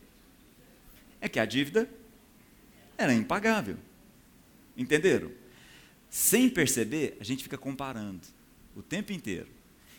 [1.21, 1.89] É que a dívida
[2.97, 3.77] era impagável.
[4.75, 5.31] Entenderam?
[6.09, 8.21] Sem perceber, a gente fica comparando
[8.75, 9.47] o tempo inteiro.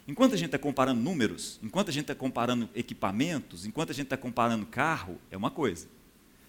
[0.08, 4.06] Enquanto a gente está comparando números, enquanto a gente está comparando equipamentos, enquanto a gente
[4.06, 5.88] está comparando carro, é uma coisa.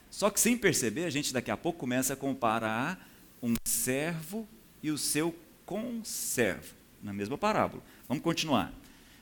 [0.10, 3.10] Só que sem perceber, a gente daqui a pouco começa a comparar
[3.42, 4.48] um servo
[4.82, 7.84] e o seu conservo, na mesma parábola.
[8.08, 8.72] Vamos continuar.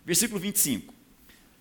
[0.06, 0.94] Versículo 25.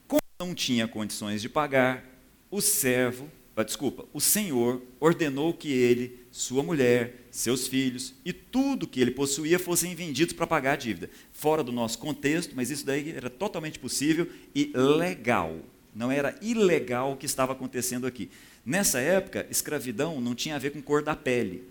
[0.07, 2.04] Como não tinha condições de pagar,
[2.50, 8.87] o servo, ah, desculpa, o Senhor ordenou que ele sua mulher, seus filhos e tudo
[8.87, 11.09] que ele possuía fossem vendidos para pagar a dívida.
[11.33, 15.61] Fora do nosso contexto, mas isso daí era totalmente possível e legal.
[15.94, 18.30] Não era ilegal o que estava acontecendo aqui.
[18.66, 21.64] Nessa época, escravidão não tinha a ver com cor da pele.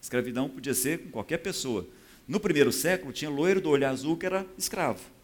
[0.00, 1.86] Escravidão podia ser com qualquer pessoa.
[2.26, 5.17] No primeiro século, tinha loiro do olho azul que era escravo.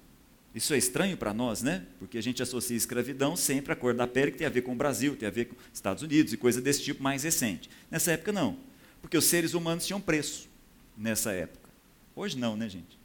[0.55, 1.85] Isso é estranho para nós, né?
[1.99, 4.73] Porque a gente associa escravidão sempre à cor da pele, que tem a ver com
[4.73, 7.69] o Brasil, tem a ver com Estados Unidos e coisa desse tipo mais recente.
[7.90, 8.57] Nessa época, não.
[9.03, 10.49] Porque os seres humanos tinham preço
[10.97, 11.69] nessa época.
[12.14, 12.99] Hoje não, né, gente?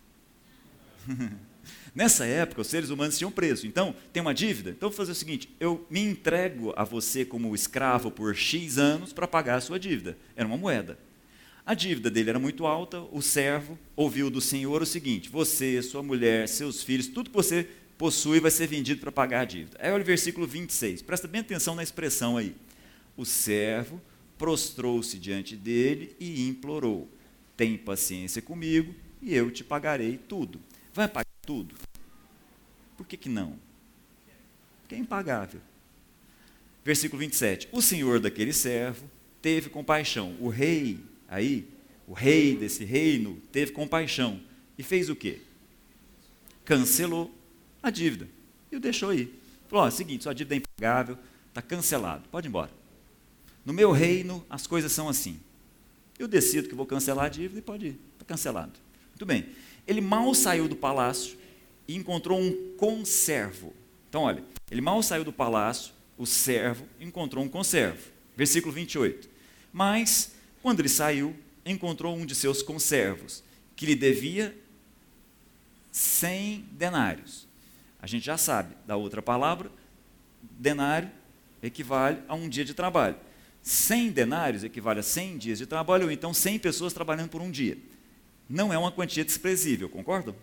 [1.93, 3.65] Nessa época, os seres humanos tinham preço.
[3.65, 4.69] Então, tem uma dívida?
[4.69, 9.11] Então, vou fazer o seguinte: eu me entrego a você como escravo por X anos
[9.11, 10.17] para pagar a sua dívida.
[10.35, 10.97] Era uma moeda.
[11.65, 16.01] A dívida dele era muito alta, o servo ouviu do senhor o seguinte: você, sua
[16.01, 17.67] mulher, seus filhos, tudo que você
[17.97, 19.77] possui vai ser vendido para pagar a dívida.
[19.79, 22.55] Aí olha o versículo 26, presta bem atenção na expressão aí.
[23.15, 24.01] O servo
[24.37, 27.07] prostrou-se diante dele e implorou:
[27.57, 30.59] Tem paciência comigo e eu te pagarei tudo.
[30.93, 31.75] Vai pagar tudo?
[32.97, 33.59] Por que, que não?
[34.81, 35.61] Porque é impagável.
[36.83, 37.69] Versículo 27.
[37.71, 39.09] O senhor daquele servo
[39.41, 40.35] teve compaixão.
[40.39, 41.67] O rei, aí,
[42.07, 44.41] o rei desse reino, teve compaixão.
[44.77, 45.39] E fez o quê?
[46.65, 47.33] Cancelou
[47.81, 48.27] a dívida.
[48.71, 49.39] E o deixou ir.
[49.67, 52.71] Falou: ó, seguinte, sua dívida é impagável, está cancelado, pode ir embora.
[53.65, 55.39] No meu reino, as coisas são assim.
[56.17, 58.73] Eu decido que vou cancelar a dívida e pode ir, está cancelado.
[59.09, 59.47] Muito bem.
[59.87, 61.37] Ele mal saiu do palácio
[61.87, 63.73] e encontrou um conservo.
[64.09, 68.11] Então, olha, ele mal saiu do palácio, o servo encontrou um conservo.
[68.35, 69.29] Versículo 28.
[69.71, 73.43] Mas, quando ele saiu, encontrou um de seus conservos,
[73.75, 74.57] que lhe devia
[75.91, 77.47] 100 denários.
[78.01, 79.71] A gente já sabe da outra palavra,
[80.41, 81.09] denário
[81.61, 83.15] equivale a um dia de trabalho.
[83.61, 87.51] 100 denários equivale a 100 dias de trabalho, ou então 100 pessoas trabalhando por um
[87.51, 87.77] dia.
[88.49, 90.35] Não é uma quantia desprezível, concordam?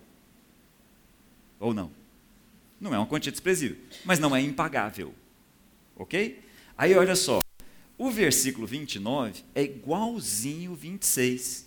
[1.59, 1.91] Ou não?
[2.81, 5.15] Não é uma quantia desprezível, mas não é impagável.
[5.97, 6.43] Ok?
[6.77, 7.41] Aí olha só,
[7.99, 11.67] O versículo 29 é igualzinho o 26.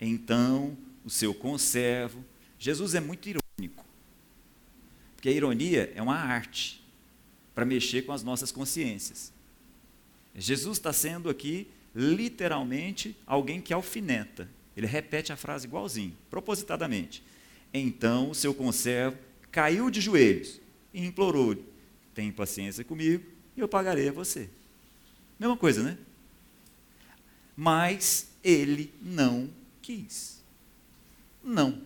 [0.00, 2.24] Então, o seu conservo.
[2.58, 3.84] Jesus é muito irônico.
[5.14, 6.84] Porque a ironia é uma arte
[7.54, 9.32] para mexer com as nossas consciências.
[10.34, 14.48] Jesus está sendo aqui, literalmente, alguém que alfineta.
[14.76, 17.22] Ele repete a frase igualzinho, propositadamente.
[17.72, 19.18] Então o seu conservo
[19.50, 20.60] caiu de joelhos
[20.92, 21.64] e implorou-lhe:
[22.14, 23.24] Tem paciência comigo
[23.56, 24.48] e eu pagarei a você.
[25.42, 25.98] Mesma coisa, né?
[27.56, 29.50] Mas ele não
[29.82, 30.40] quis.
[31.42, 31.82] Não.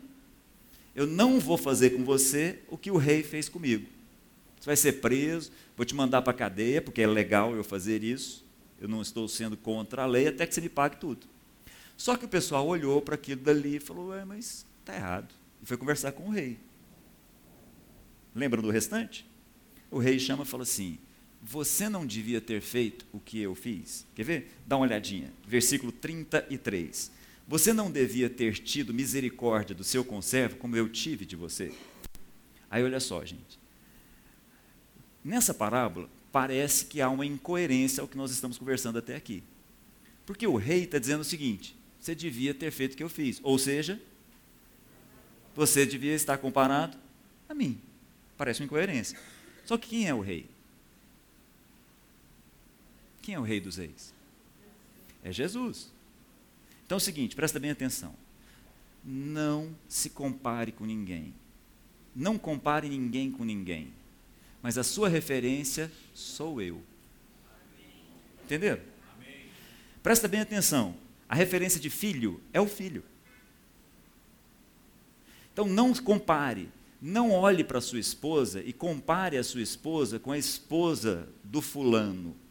[0.95, 3.87] Eu não vou fazer com você o que o rei fez comigo.
[4.61, 8.05] Você vai ser preso, vou te mandar para a cadeia, porque é legal eu fazer
[8.05, 8.45] isso.
[8.79, 11.27] Eu não estou sendo contra a lei até que você me pague tudo.
[11.97, 15.35] Só que o pessoal olhou para aquilo dali e falou: Ué, mas está errado.
[15.63, 16.59] E foi conversar com o rei.
[18.35, 19.27] Lembram do restante?
[19.91, 20.99] O rei chama e fala assim:
[21.43, 24.07] Você não devia ter feito o que eu fiz?
[24.15, 24.53] Quer ver?
[24.67, 25.33] Dá uma olhadinha.
[25.47, 27.11] Versículo 33.
[27.47, 31.73] Você não devia ter tido misericórdia do seu conservo como eu tive de você?
[32.69, 33.59] Aí olha só, gente.
[35.25, 39.43] Nessa parábola, parece que há uma incoerência ao que nós estamos conversando até aqui.
[40.25, 43.41] Porque o rei está dizendo o seguinte: você devia ter feito o que eu fiz.
[43.43, 44.01] Ou seja,
[45.55, 46.99] você devia estar comparado
[47.49, 47.81] a mim.
[48.37, 49.19] Parece uma incoerência.
[49.65, 50.47] Só que quem é o rei?
[53.27, 54.15] Quem é o rei dos reis?
[55.25, 55.91] É Jesus.
[56.85, 58.15] Então é o seguinte, presta bem atenção.
[59.05, 61.35] Não se compare com ninguém.
[62.15, 63.93] Não compare ninguém com ninguém.
[64.63, 66.81] Mas a sua referência sou eu.
[68.45, 68.81] Entenderam?
[70.05, 70.95] Presta bem atenção.
[71.29, 73.03] A referência de filho é o filho.
[75.53, 76.69] Então não compare,
[77.03, 82.46] não olhe para sua esposa e compare a sua esposa com a esposa do fulano.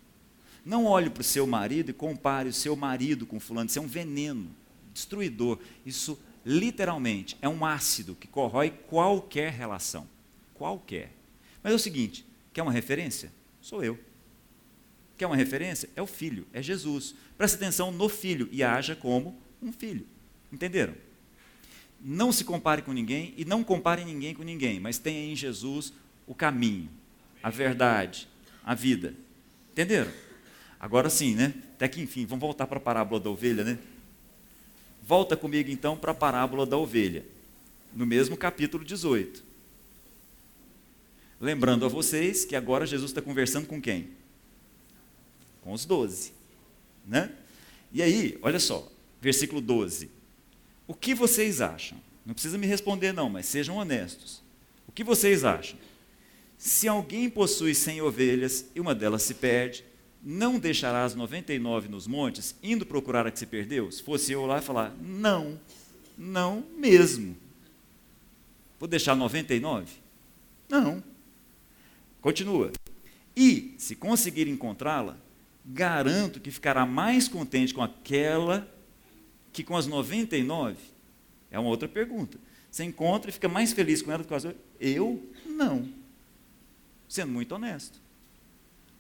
[0.66, 3.70] Não olhe para o seu marido e compare o seu marido com fulano.
[3.70, 4.50] Isso é um veneno
[4.94, 5.60] destruidor.
[5.86, 10.08] Isso literalmente é um ácido que corrói qualquer relação.
[10.56, 11.12] Qualquer.
[11.62, 13.32] Mas é o seguinte: quer uma referência?
[13.62, 14.00] Sou eu.
[15.18, 15.88] Quer uma referência?
[15.96, 17.14] É o filho, é Jesus.
[17.38, 20.06] Preste atenção no filho e haja como um filho.
[20.52, 20.96] Entenderam?
[22.08, 25.92] não se compare com ninguém e não compare ninguém com ninguém, mas tenha em Jesus
[26.28, 26.88] o caminho,
[27.42, 28.28] a verdade,
[28.64, 29.16] a vida.
[29.72, 30.12] Entenderam?
[30.80, 31.54] Agora sim, né?
[31.76, 33.80] Até que enfim, vamos voltar para a parábola da ovelha, né?
[35.02, 37.26] Volta comigo então para a parábola da ovelha,
[37.94, 39.44] no mesmo capítulo 18.
[41.40, 44.10] Lembrando a vocês que agora Jesus está conversando com quem?
[45.62, 46.34] Com os doze.
[47.06, 47.32] Né?
[47.92, 50.10] E aí, olha só, versículo 12.
[50.88, 52.00] O que vocês acham?
[52.26, 54.42] Não precisa me responder, não, mas sejam honestos.
[54.88, 55.78] O que vocês acham?
[56.58, 59.84] Se alguém possui cem ovelhas e uma delas se perde,
[60.26, 63.92] não deixará as 99 nos montes, indo procurar a que se perdeu?
[63.92, 65.60] Se fosse eu lá falar, não,
[66.18, 67.38] não mesmo.
[68.80, 69.94] Vou deixar 99?
[70.68, 71.04] Não.
[72.22, 72.72] Continua.
[73.38, 75.16] E, se conseguir encontrá-la,
[75.64, 78.68] garanto que ficará mais contente com aquela
[79.54, 80.78] que com as 99?
[81.52, 82.40] É uma outra pergunta.
[82.72, 84.64] Você encontra e fica mais feliz com ela do que com as outras?
[84.80, 85.88] Eu não.
[87.08, 88.02] Sendo muito honesto.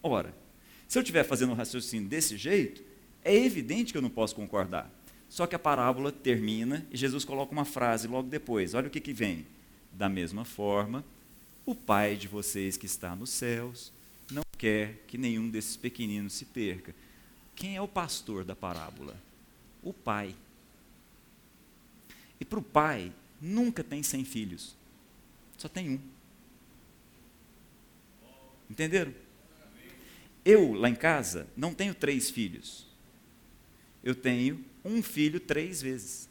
[0.04, 0.45] Ora,
[0.88, 2.84] se eu estiver fazendo um raciocínio desse jeito,
[3.24, 4.90] é evidente que eu não posso concordar.
[5.28, 8.74] Só que a parábola termina e Jesus coloca uma frase logo depois.
[8.74, 9.46] Olha o que, que vem.
[9.92, 11.04] Da mesma forma,
[11.66, 13.92] o Pai de vocês que está nos céus
[14.32, 16.94] não quer que nenhum desses pequeninos se perca.
[17.56, 19.16] Quem é o pastor da parábola?
[19.82, 20.36] O Pai.
[22.40, 24.76] E para o pai, nunca tem cem filhos.
[25.58, 26.00] Só tem um.
[28.70, 29.14] Entenderam?
[30.46, 32.86] Eu, lá em casa, não tenho três filhos.
[34.04, 36.30] Eu tenho um filho três vezes.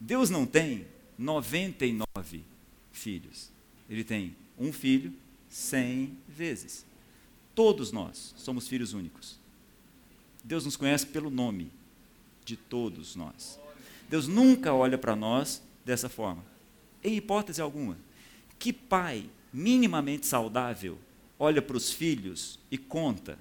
[0.00, 0.86] Deus não tem
[1.18, 2.42] 99
[2.90, 3.50] filhos.
[3.90, 5.12] Ele tem um filho
[5.50, 6.86] cem vezes.
[7.54, 9.38] Todos nós somos filhos únicos.
[10.42, 11.70] Deus nos conhece pelo nome
[12.44, 13.60] de todos nós.
[14.08, 16.44] Deus nunca olha para nós dessa forma.
[17.04, 17.98] Em hipótese alguma.
[18.58, 20.98] Que pai minimamente saudável
[21.42, 23.36] olha para os filhos e conta?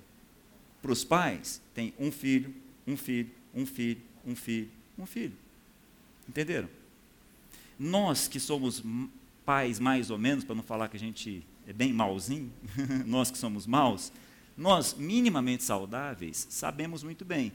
[0.81, 2.51] Para os pais, tem um filho,
[2.87, 5.35] um filho, um filho, um filho, um filho.
[6.27, 6.67] Entenderam?
[7.77, 8.83] Nós que somos
[9.45, 12.51] pais mais ou menos, para não falar que a gente é bem malzinho,
[13.05, 14.11] nós que somos maus,
[14.57, 17.53] nós minimamente saudáveis sabemos muito bem.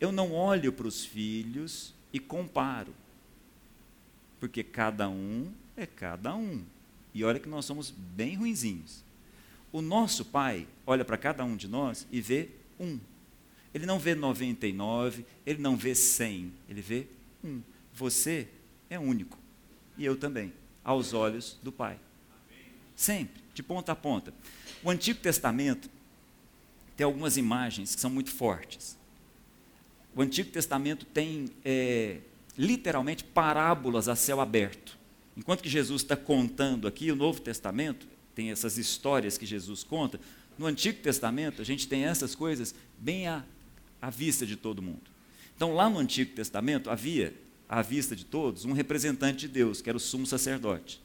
[0.00, 2.94] Eu não olho para os filhos e comparo.
[4.40, 6.62] Porque cada um é cada um.
[7.12, 9.04] E olha que nós somos bem ruinzinhos.
[9.72, 13.00] O nosso Pai olha para cada um de nós e vê um.
[13.72, 17.06] Ele não vê 99, ele não vê 100, ele vê
[17.42, 17.62] um.
[17.94, 18.48] Você
[18.90, 19.38] é único.
[19.96, 20.52] E eu também,
[20.84, 21.98] aos olhos do Pai.
[22.94, 24.34] Sempre, de ponta a ponta.
[24.84, 25.88] O Antigo Testamento
[26.94, 28.98] tem algumas imagens que são muito fortes.
[30.14, 32.18] O Antigo Testamento tem é,
[32.58, 34.98] literalmente parábolas a céu aberto.
[35.34, 40.20] Enquanto que Jesus está contando aqui, o Novo Testamento tem essas histórias que Jesus conta.
[40.58, 43.44] No Antigo Testamento, a gente tem essas coisas bem à,
[44.00, 45.10] à vista de todo mundo.
[45.56, 47.34] Então, lá no Antigo Testamento, havia,
[47.68, 51.00] à vista de todos, um representante de Deus, que era o sumo sacerdote.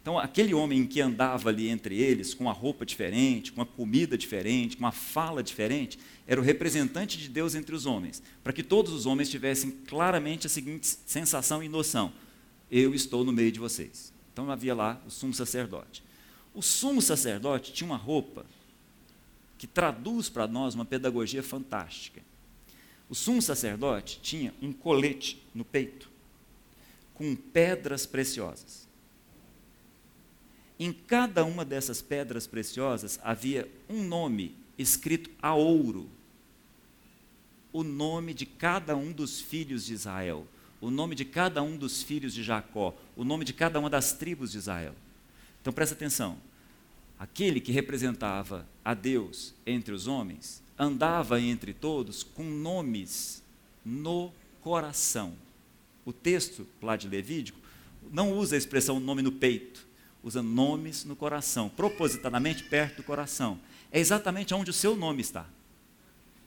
[0.00, 4.16] Então, aquele homem que andava ali entre eles, com uma roupa diferente, com uma comida
[4.16, 8.62] diferente, com uma fala diferente, era o representante de Deus entre os homens, para que
[8.62, 12.12] todos os homens tivessem claramente a seguinte sensação e noção:
[12.70, 14.12] eu estou no meio de vocês.
[14.32, 16.04] Então havia lá o sumo sacerdote.
[16.56, 18.46] O sumo sacerdote tinha uma roupa
[19.58, 22.22] que traduz para nós uma pedagogia fantástica.
[23.10, 26.10] O sumo sacerdote tinha um colete no peito
[27.12, 28.88] com pedras preciosas.
[30.78, 36.08] Em cada uma dessas pedras preciosas havia um nome escrito a ouro.
[37.70, 40.46] O nome de cada um dos filhos de Israel,
[40.80, 44.14] o nome de cada um dos filhos de Jacó, o nome de cada uma das
[44.14, 44.94] tribos de Israel.
[45.66, 46.38] Então presta atenção.
[47.18, 53.42] Aquele que representava a Deus entre os homens andava entre todos com nomes
[53.84, 55.34] no coração.
[56.04, 57.58] O texto lá de Levítico
[58.12, 59.84] não usa a expressão nome no peito
[60.22, 63.58] usa nomes no coração, propositadamente perto do coração.
[63.90, 65.46] É exatamente onde o seu nome está.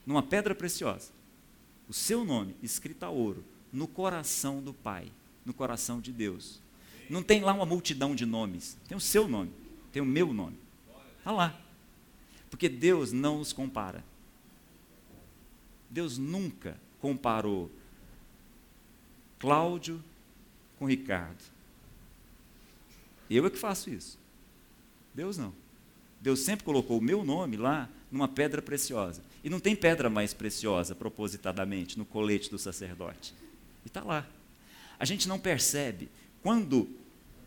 [0.06, 1.10] Numa pedra preciosa.
[1.86, 5.12] O seu nome escrito a ouro, no coração do Pai,
[5.44, 6.58] no coração de Deus.
[7.10, 9.50] Não tem lá uma multidão de nomes, tem o seu nome,
[9.92, 10.56] tem o meu nome.
[11.18, 11.60] Está lá.
[12.48, 14.04] Porque Deus não os compara.
[15.90, 17.70] Deus nunca comparou
[19.40, 20.02] Cláudio
[20.78, 21.42] com Ricardo.
[23.28, 24.18] Eu é que faço isso.
[25.14, 25.52] Deus não.
[26.20, 29.22] Deus sempre colocou o meu nome lá numa pedra preciosa.
[29.42, 33.34] E não tem pedra mais preciosa, propositadamente, no colete do sacerdote.
[33.84, 34.26] E está lá.
[34.98, 36.08] A gente não percebe.
[36.42, 36.99] Quando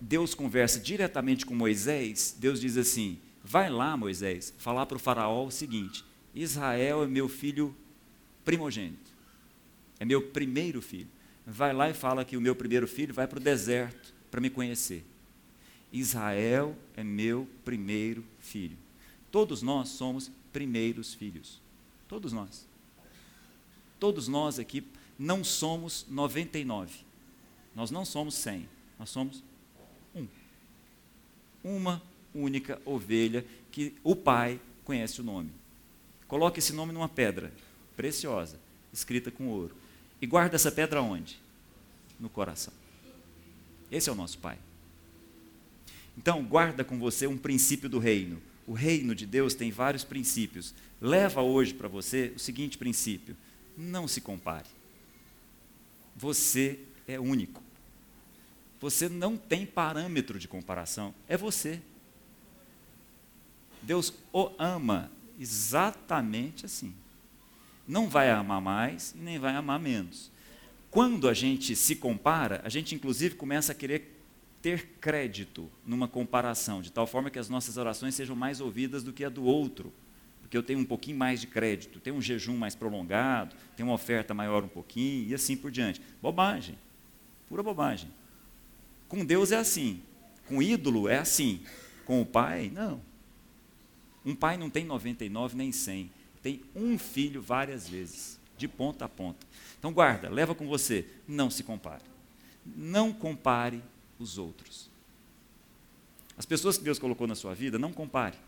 [0.05, 5.45] Deus conversa diretamente com Moisés, Deus diz assim: Vai lá, Moisés, falar para o Faraó
[5.45, 6.03] o seguinte:
[6.35, 7.73] Israel é meu filho
[8.43, 9.11] primogênito.
[9.97, 11.07] É meu primeiro filho.
[11.47, 14.49] Vai lá e fala que o meu primeiro filho vai para o deserto para me
[14.49, 15.05] conhecer.
[15.91, 18.77] Israel é meu primeiro filho.
[19.31, 21.61] Todos nós somos primeiros filhos.
[22.09, 22.67] Todos nós.
[24.01, 24.83] Todos nós aqui
[25.17, 26.93] não somos 99.
[27.73, 28.67] Nós não somos 100.
[28.99, 29.41] Nós somos.
[31.63, 32.01] Uma
[32.33, 35.49] única ovelha que o Pai conhece o nome.
[36.27, 37.53] Coloque esse nome numa pedra
[37.95, 38.59] preciosa,
[38.91, 39.75] escrita com ouro.
[40.21, 41.39] E guarda essa pedra onde?
[42.19, 42.73] No coração.
[43.91, 44.57] Esse é o nosso Pai.
[46.17, 48.41] Então, guarda com você um princípio do reino.
[48.67, 50.73] O reino de Deus tem vários princípios.
[51.01, 53.35] Leva hoje para você o seguinte princípio:
[53.77, 54.67] não se compare.
[56.15, 57.62] Você é único.
[58.83, 61.79] Você não tem parâmetro de comparação, é você.
[63.81, 65.09] Deus o ama
[65.39, 66.93] exatamente assim.
[67.87, 70.29] Não vai amar mais e nem vai amar menos.
[70.91, 74.21] Quando a gente se compara, a gente inclusive começa a querer
[74.61, 79.13] ter crédito numa comparação, de tal forma que as nossas orações sejam mais ouvidas do
[79.13, 79.93] que a do outro,
[80.41, 83.95] porque eu tenho um pouquinho mais de crédito, tenho um jejum mais prolongado, tenho uma
[83.95, 86.01] oferta maior um pouquinho, e assim por diante.
[86.21, 86.77] Bobagem,
[87.47, 88.09] pura bobagem.
[89.13, 90.01] Com Deus é assim,
[90.47, 91.61] com ídolo é assim,
[92.03, 92.99] com o pai, não.
[94.25, 96.09] Um pai não tem 99 nem 100,
[96.41, 99.45] tem um filho várias vezes, de ponta a ponta.
[99.77, 102.01] Então guarda, leva com você, não se compare.
[102.65, 103.83] Não compare
[104.17, 104.89] os outros.
[106.35, 108.39] As pessoas que Deus colocou na sua vida, não compare.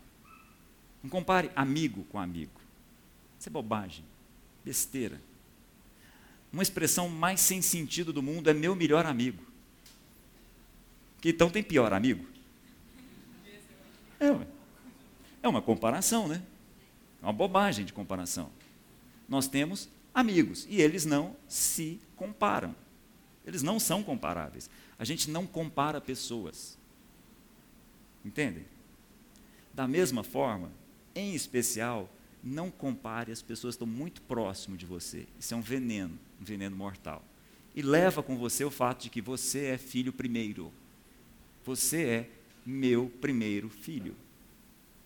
[1.00, 2.60] Não compare amigo com amigo.
[3.38, 4.04] Isso é bobagem,
[4.64, 5.22] besteira.
[6.52, 9.54] Uma expressão mais sem sentido do mundo é meu melhor amigo.
[11.24, 12.24] Então tem pior amigo?
[14.20, 14.46] É,
[15.42, 16.42] é uma comparação, né?
[17.20, 18.50] É uma bobagem de comparação.
[19.28, 22.74] Nós temos amigos e eles não se comparam.
[23.44, 24.70] Eles não são comparáveis.
[24.98, 26.78] A gente não compara pessoas.
[28.24, 28.64] Entendem?
[29.72, 30.70] Da mesma forma,
[31.14, 32.10] em especial,
[32.42, 35.26] não compare as pessoas que estão muito próximo de você.
[35.38, 37.22] Isso é um veneno, um veneno mortal.
[37.74, 40.72] E leva com você o fato de que você é filho primeiro.
[41.66, 42.30] Você é
[42.64, 44.14] meu primeiro filho.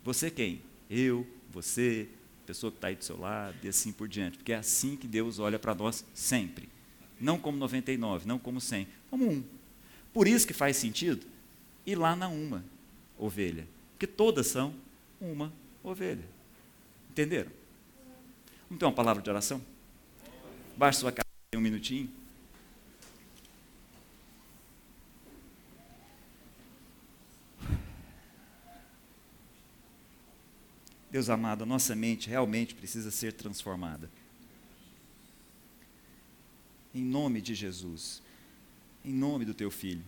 [0.05, 0.61] Você quem?
[0.91, 2.07] Eu, você,
[2.45, 4.37] a pessoa que está aí do seu lado e assim por diante.
[4.37, 6.69] Porque é assim que Deus olha para nós sempre.
[7.19, 9.43] Não como 99, não como 100, como um.
[10.13, 11.27] Por isso que faz sentido
[11.87, 12.63] ir lá na uma
[13.19, 13.67] ovelha.
[13.93, 14.75] Porque todas são
[15.19, 15.51] uma
[15.83, 16.25] ovelha.
[17.11, 17.51] Entenderam?
[18.69, 19.63] Vamos ter uma palavra de oração?
[20.77, 22.20] Baixe sua cabeça um minutinho.
[31.11, 34.09] Deus amado, a nossa mente realmente precisa ser transformada.
[36.95, 38.23] Em nome de Jesus,
[39.05, 40.05] em nome do teu filho,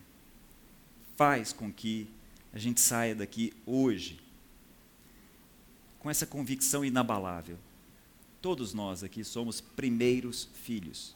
[1.17, 2.07] faz com que
[2.53, 4.19] a gente saia daqui hoje
[5.99, 7.57] com essa convicção inabalável.
[8.41, 11.15] Todos nós aqui somos primeiros filhos.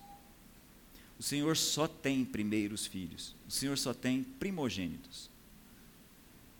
[1.19, 3.35] O Senhor só tem primeiros filhos.
[3.47, 5.29] O Senhor só tem primogênitos.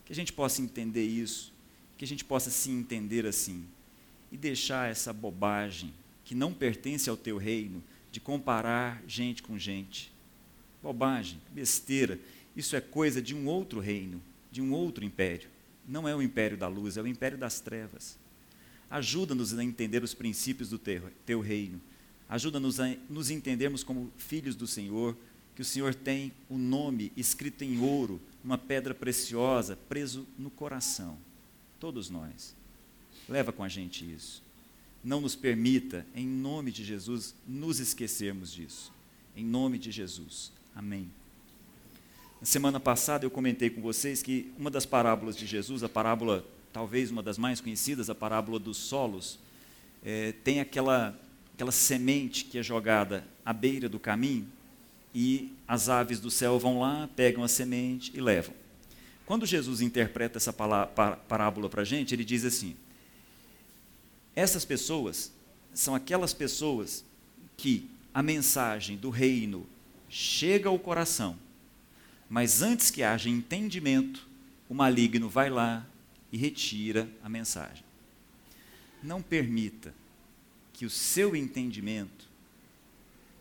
[0.06, 1.54] Que a gente possa entender isso
[1.98, 3.66] que a gente possa se entender assim
[4.32, 5.94] e deixar essa bobagem
[6.24, 10.12] que não pertence ao teu reino de comparar gente com gente.
[10.82, 12.20] Bobagem, besteira,
[12.56, 14.22] isso é coisa de um outro reino,
[14.52, 15.50] de um outro império.
[15.88, 18.18] Não é o império da luz, é o império das trevas.
[18.90, 21.82] Ajuda-nos a entender os princípios do teu, teu reino.
[22.30, 25.16] Ajuda-nos a nos entendermos como filhos do Senhor,
[25.56, 31.18] que o Senhor tem o nome escrito em ouro, uma pedra preciosa, preso no coração.
[31.80, 32.56] Todos nós.
[33.30, 34.42] Leva com a gente isso.
[35.04, 38.92] Não nos permita, em nome de Jesus, nos esquecermos disso.
[39.36, 40.52] Em nome de Jesus.
[40.76, 41.10] Amém.
[42.40, 46.46] Na semana passada eu comentei com vocês que uma das parábolas de Jesus, a parábola,
[46.72, 49.40] talvez uma das mais conhecidas, a parábola dos solos,
[50.04, 51.20] é, tem aquela,
[51.54, 54.48] aquela semente que é jogada à beira do caminho
[55.14, 58.54] e as aves do céu vão lá, pegam a semente e levam.
[59.28, 62.78] Quando Jesus interpreta essa parábola para a gente, ele diz assim:
[64.34, 65.34] essas pessoas
[65.74, 67.04] são aquelas pessoas
[67.58, 69.68] que a mensagem do reino
[70.08, 71.38] chega ao coração,
[72.30, 74.26] mas antes que haja entendimento,
[74.70, 75.86] o maligno vai lá
[76.32, 77.84] e retira a mensagem.
[79.04, 79.94] Não permita
[80.72, 82.30] que o seu entendimento,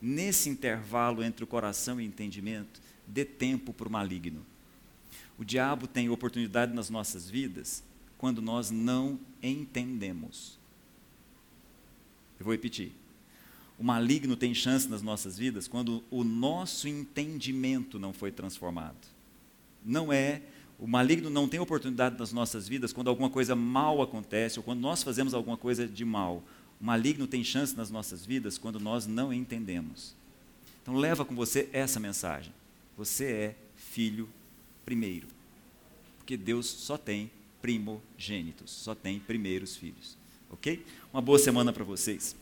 [0.03, 4.45] nesse intervalo entre o coração e o entendimento, dê tempo para o maligno.
[5.39, 7.83] O diabo tem oportunidade nas nossas vidas
[8.17, 10.59] quando nós não entendemos.
[12.39, 12.93] Eu vou repetir.
[13.79, 18.97] O maligno tem chance nas nossas vidas quando o nosso entendimento não foi transformado.
[19.85, 20.43] Não é,
[20.79, 24.81] o maligno não tem oportunidade nas nossas vidas quando alguma coisa mal acontece ou quando
[24.81, 26.43] nós fazemos alguma coisa de mal.
[26.81, 30.15] O maligno tem chance nas nossas vidas quando nós não entendemos.
[30.83, 32.53] Então leva com você essa mensagem.
[32.97, 34.29] Você é filho
[34.87, 35.27] primeiro.
[36.17, 37.31] Porque Deus só tem
[37.61, 40.17] primogênitos, só tem primeiros filhos.
[40.49, 40.87] Ok?
[41.13, 42.37] Uma boa semana para vocês.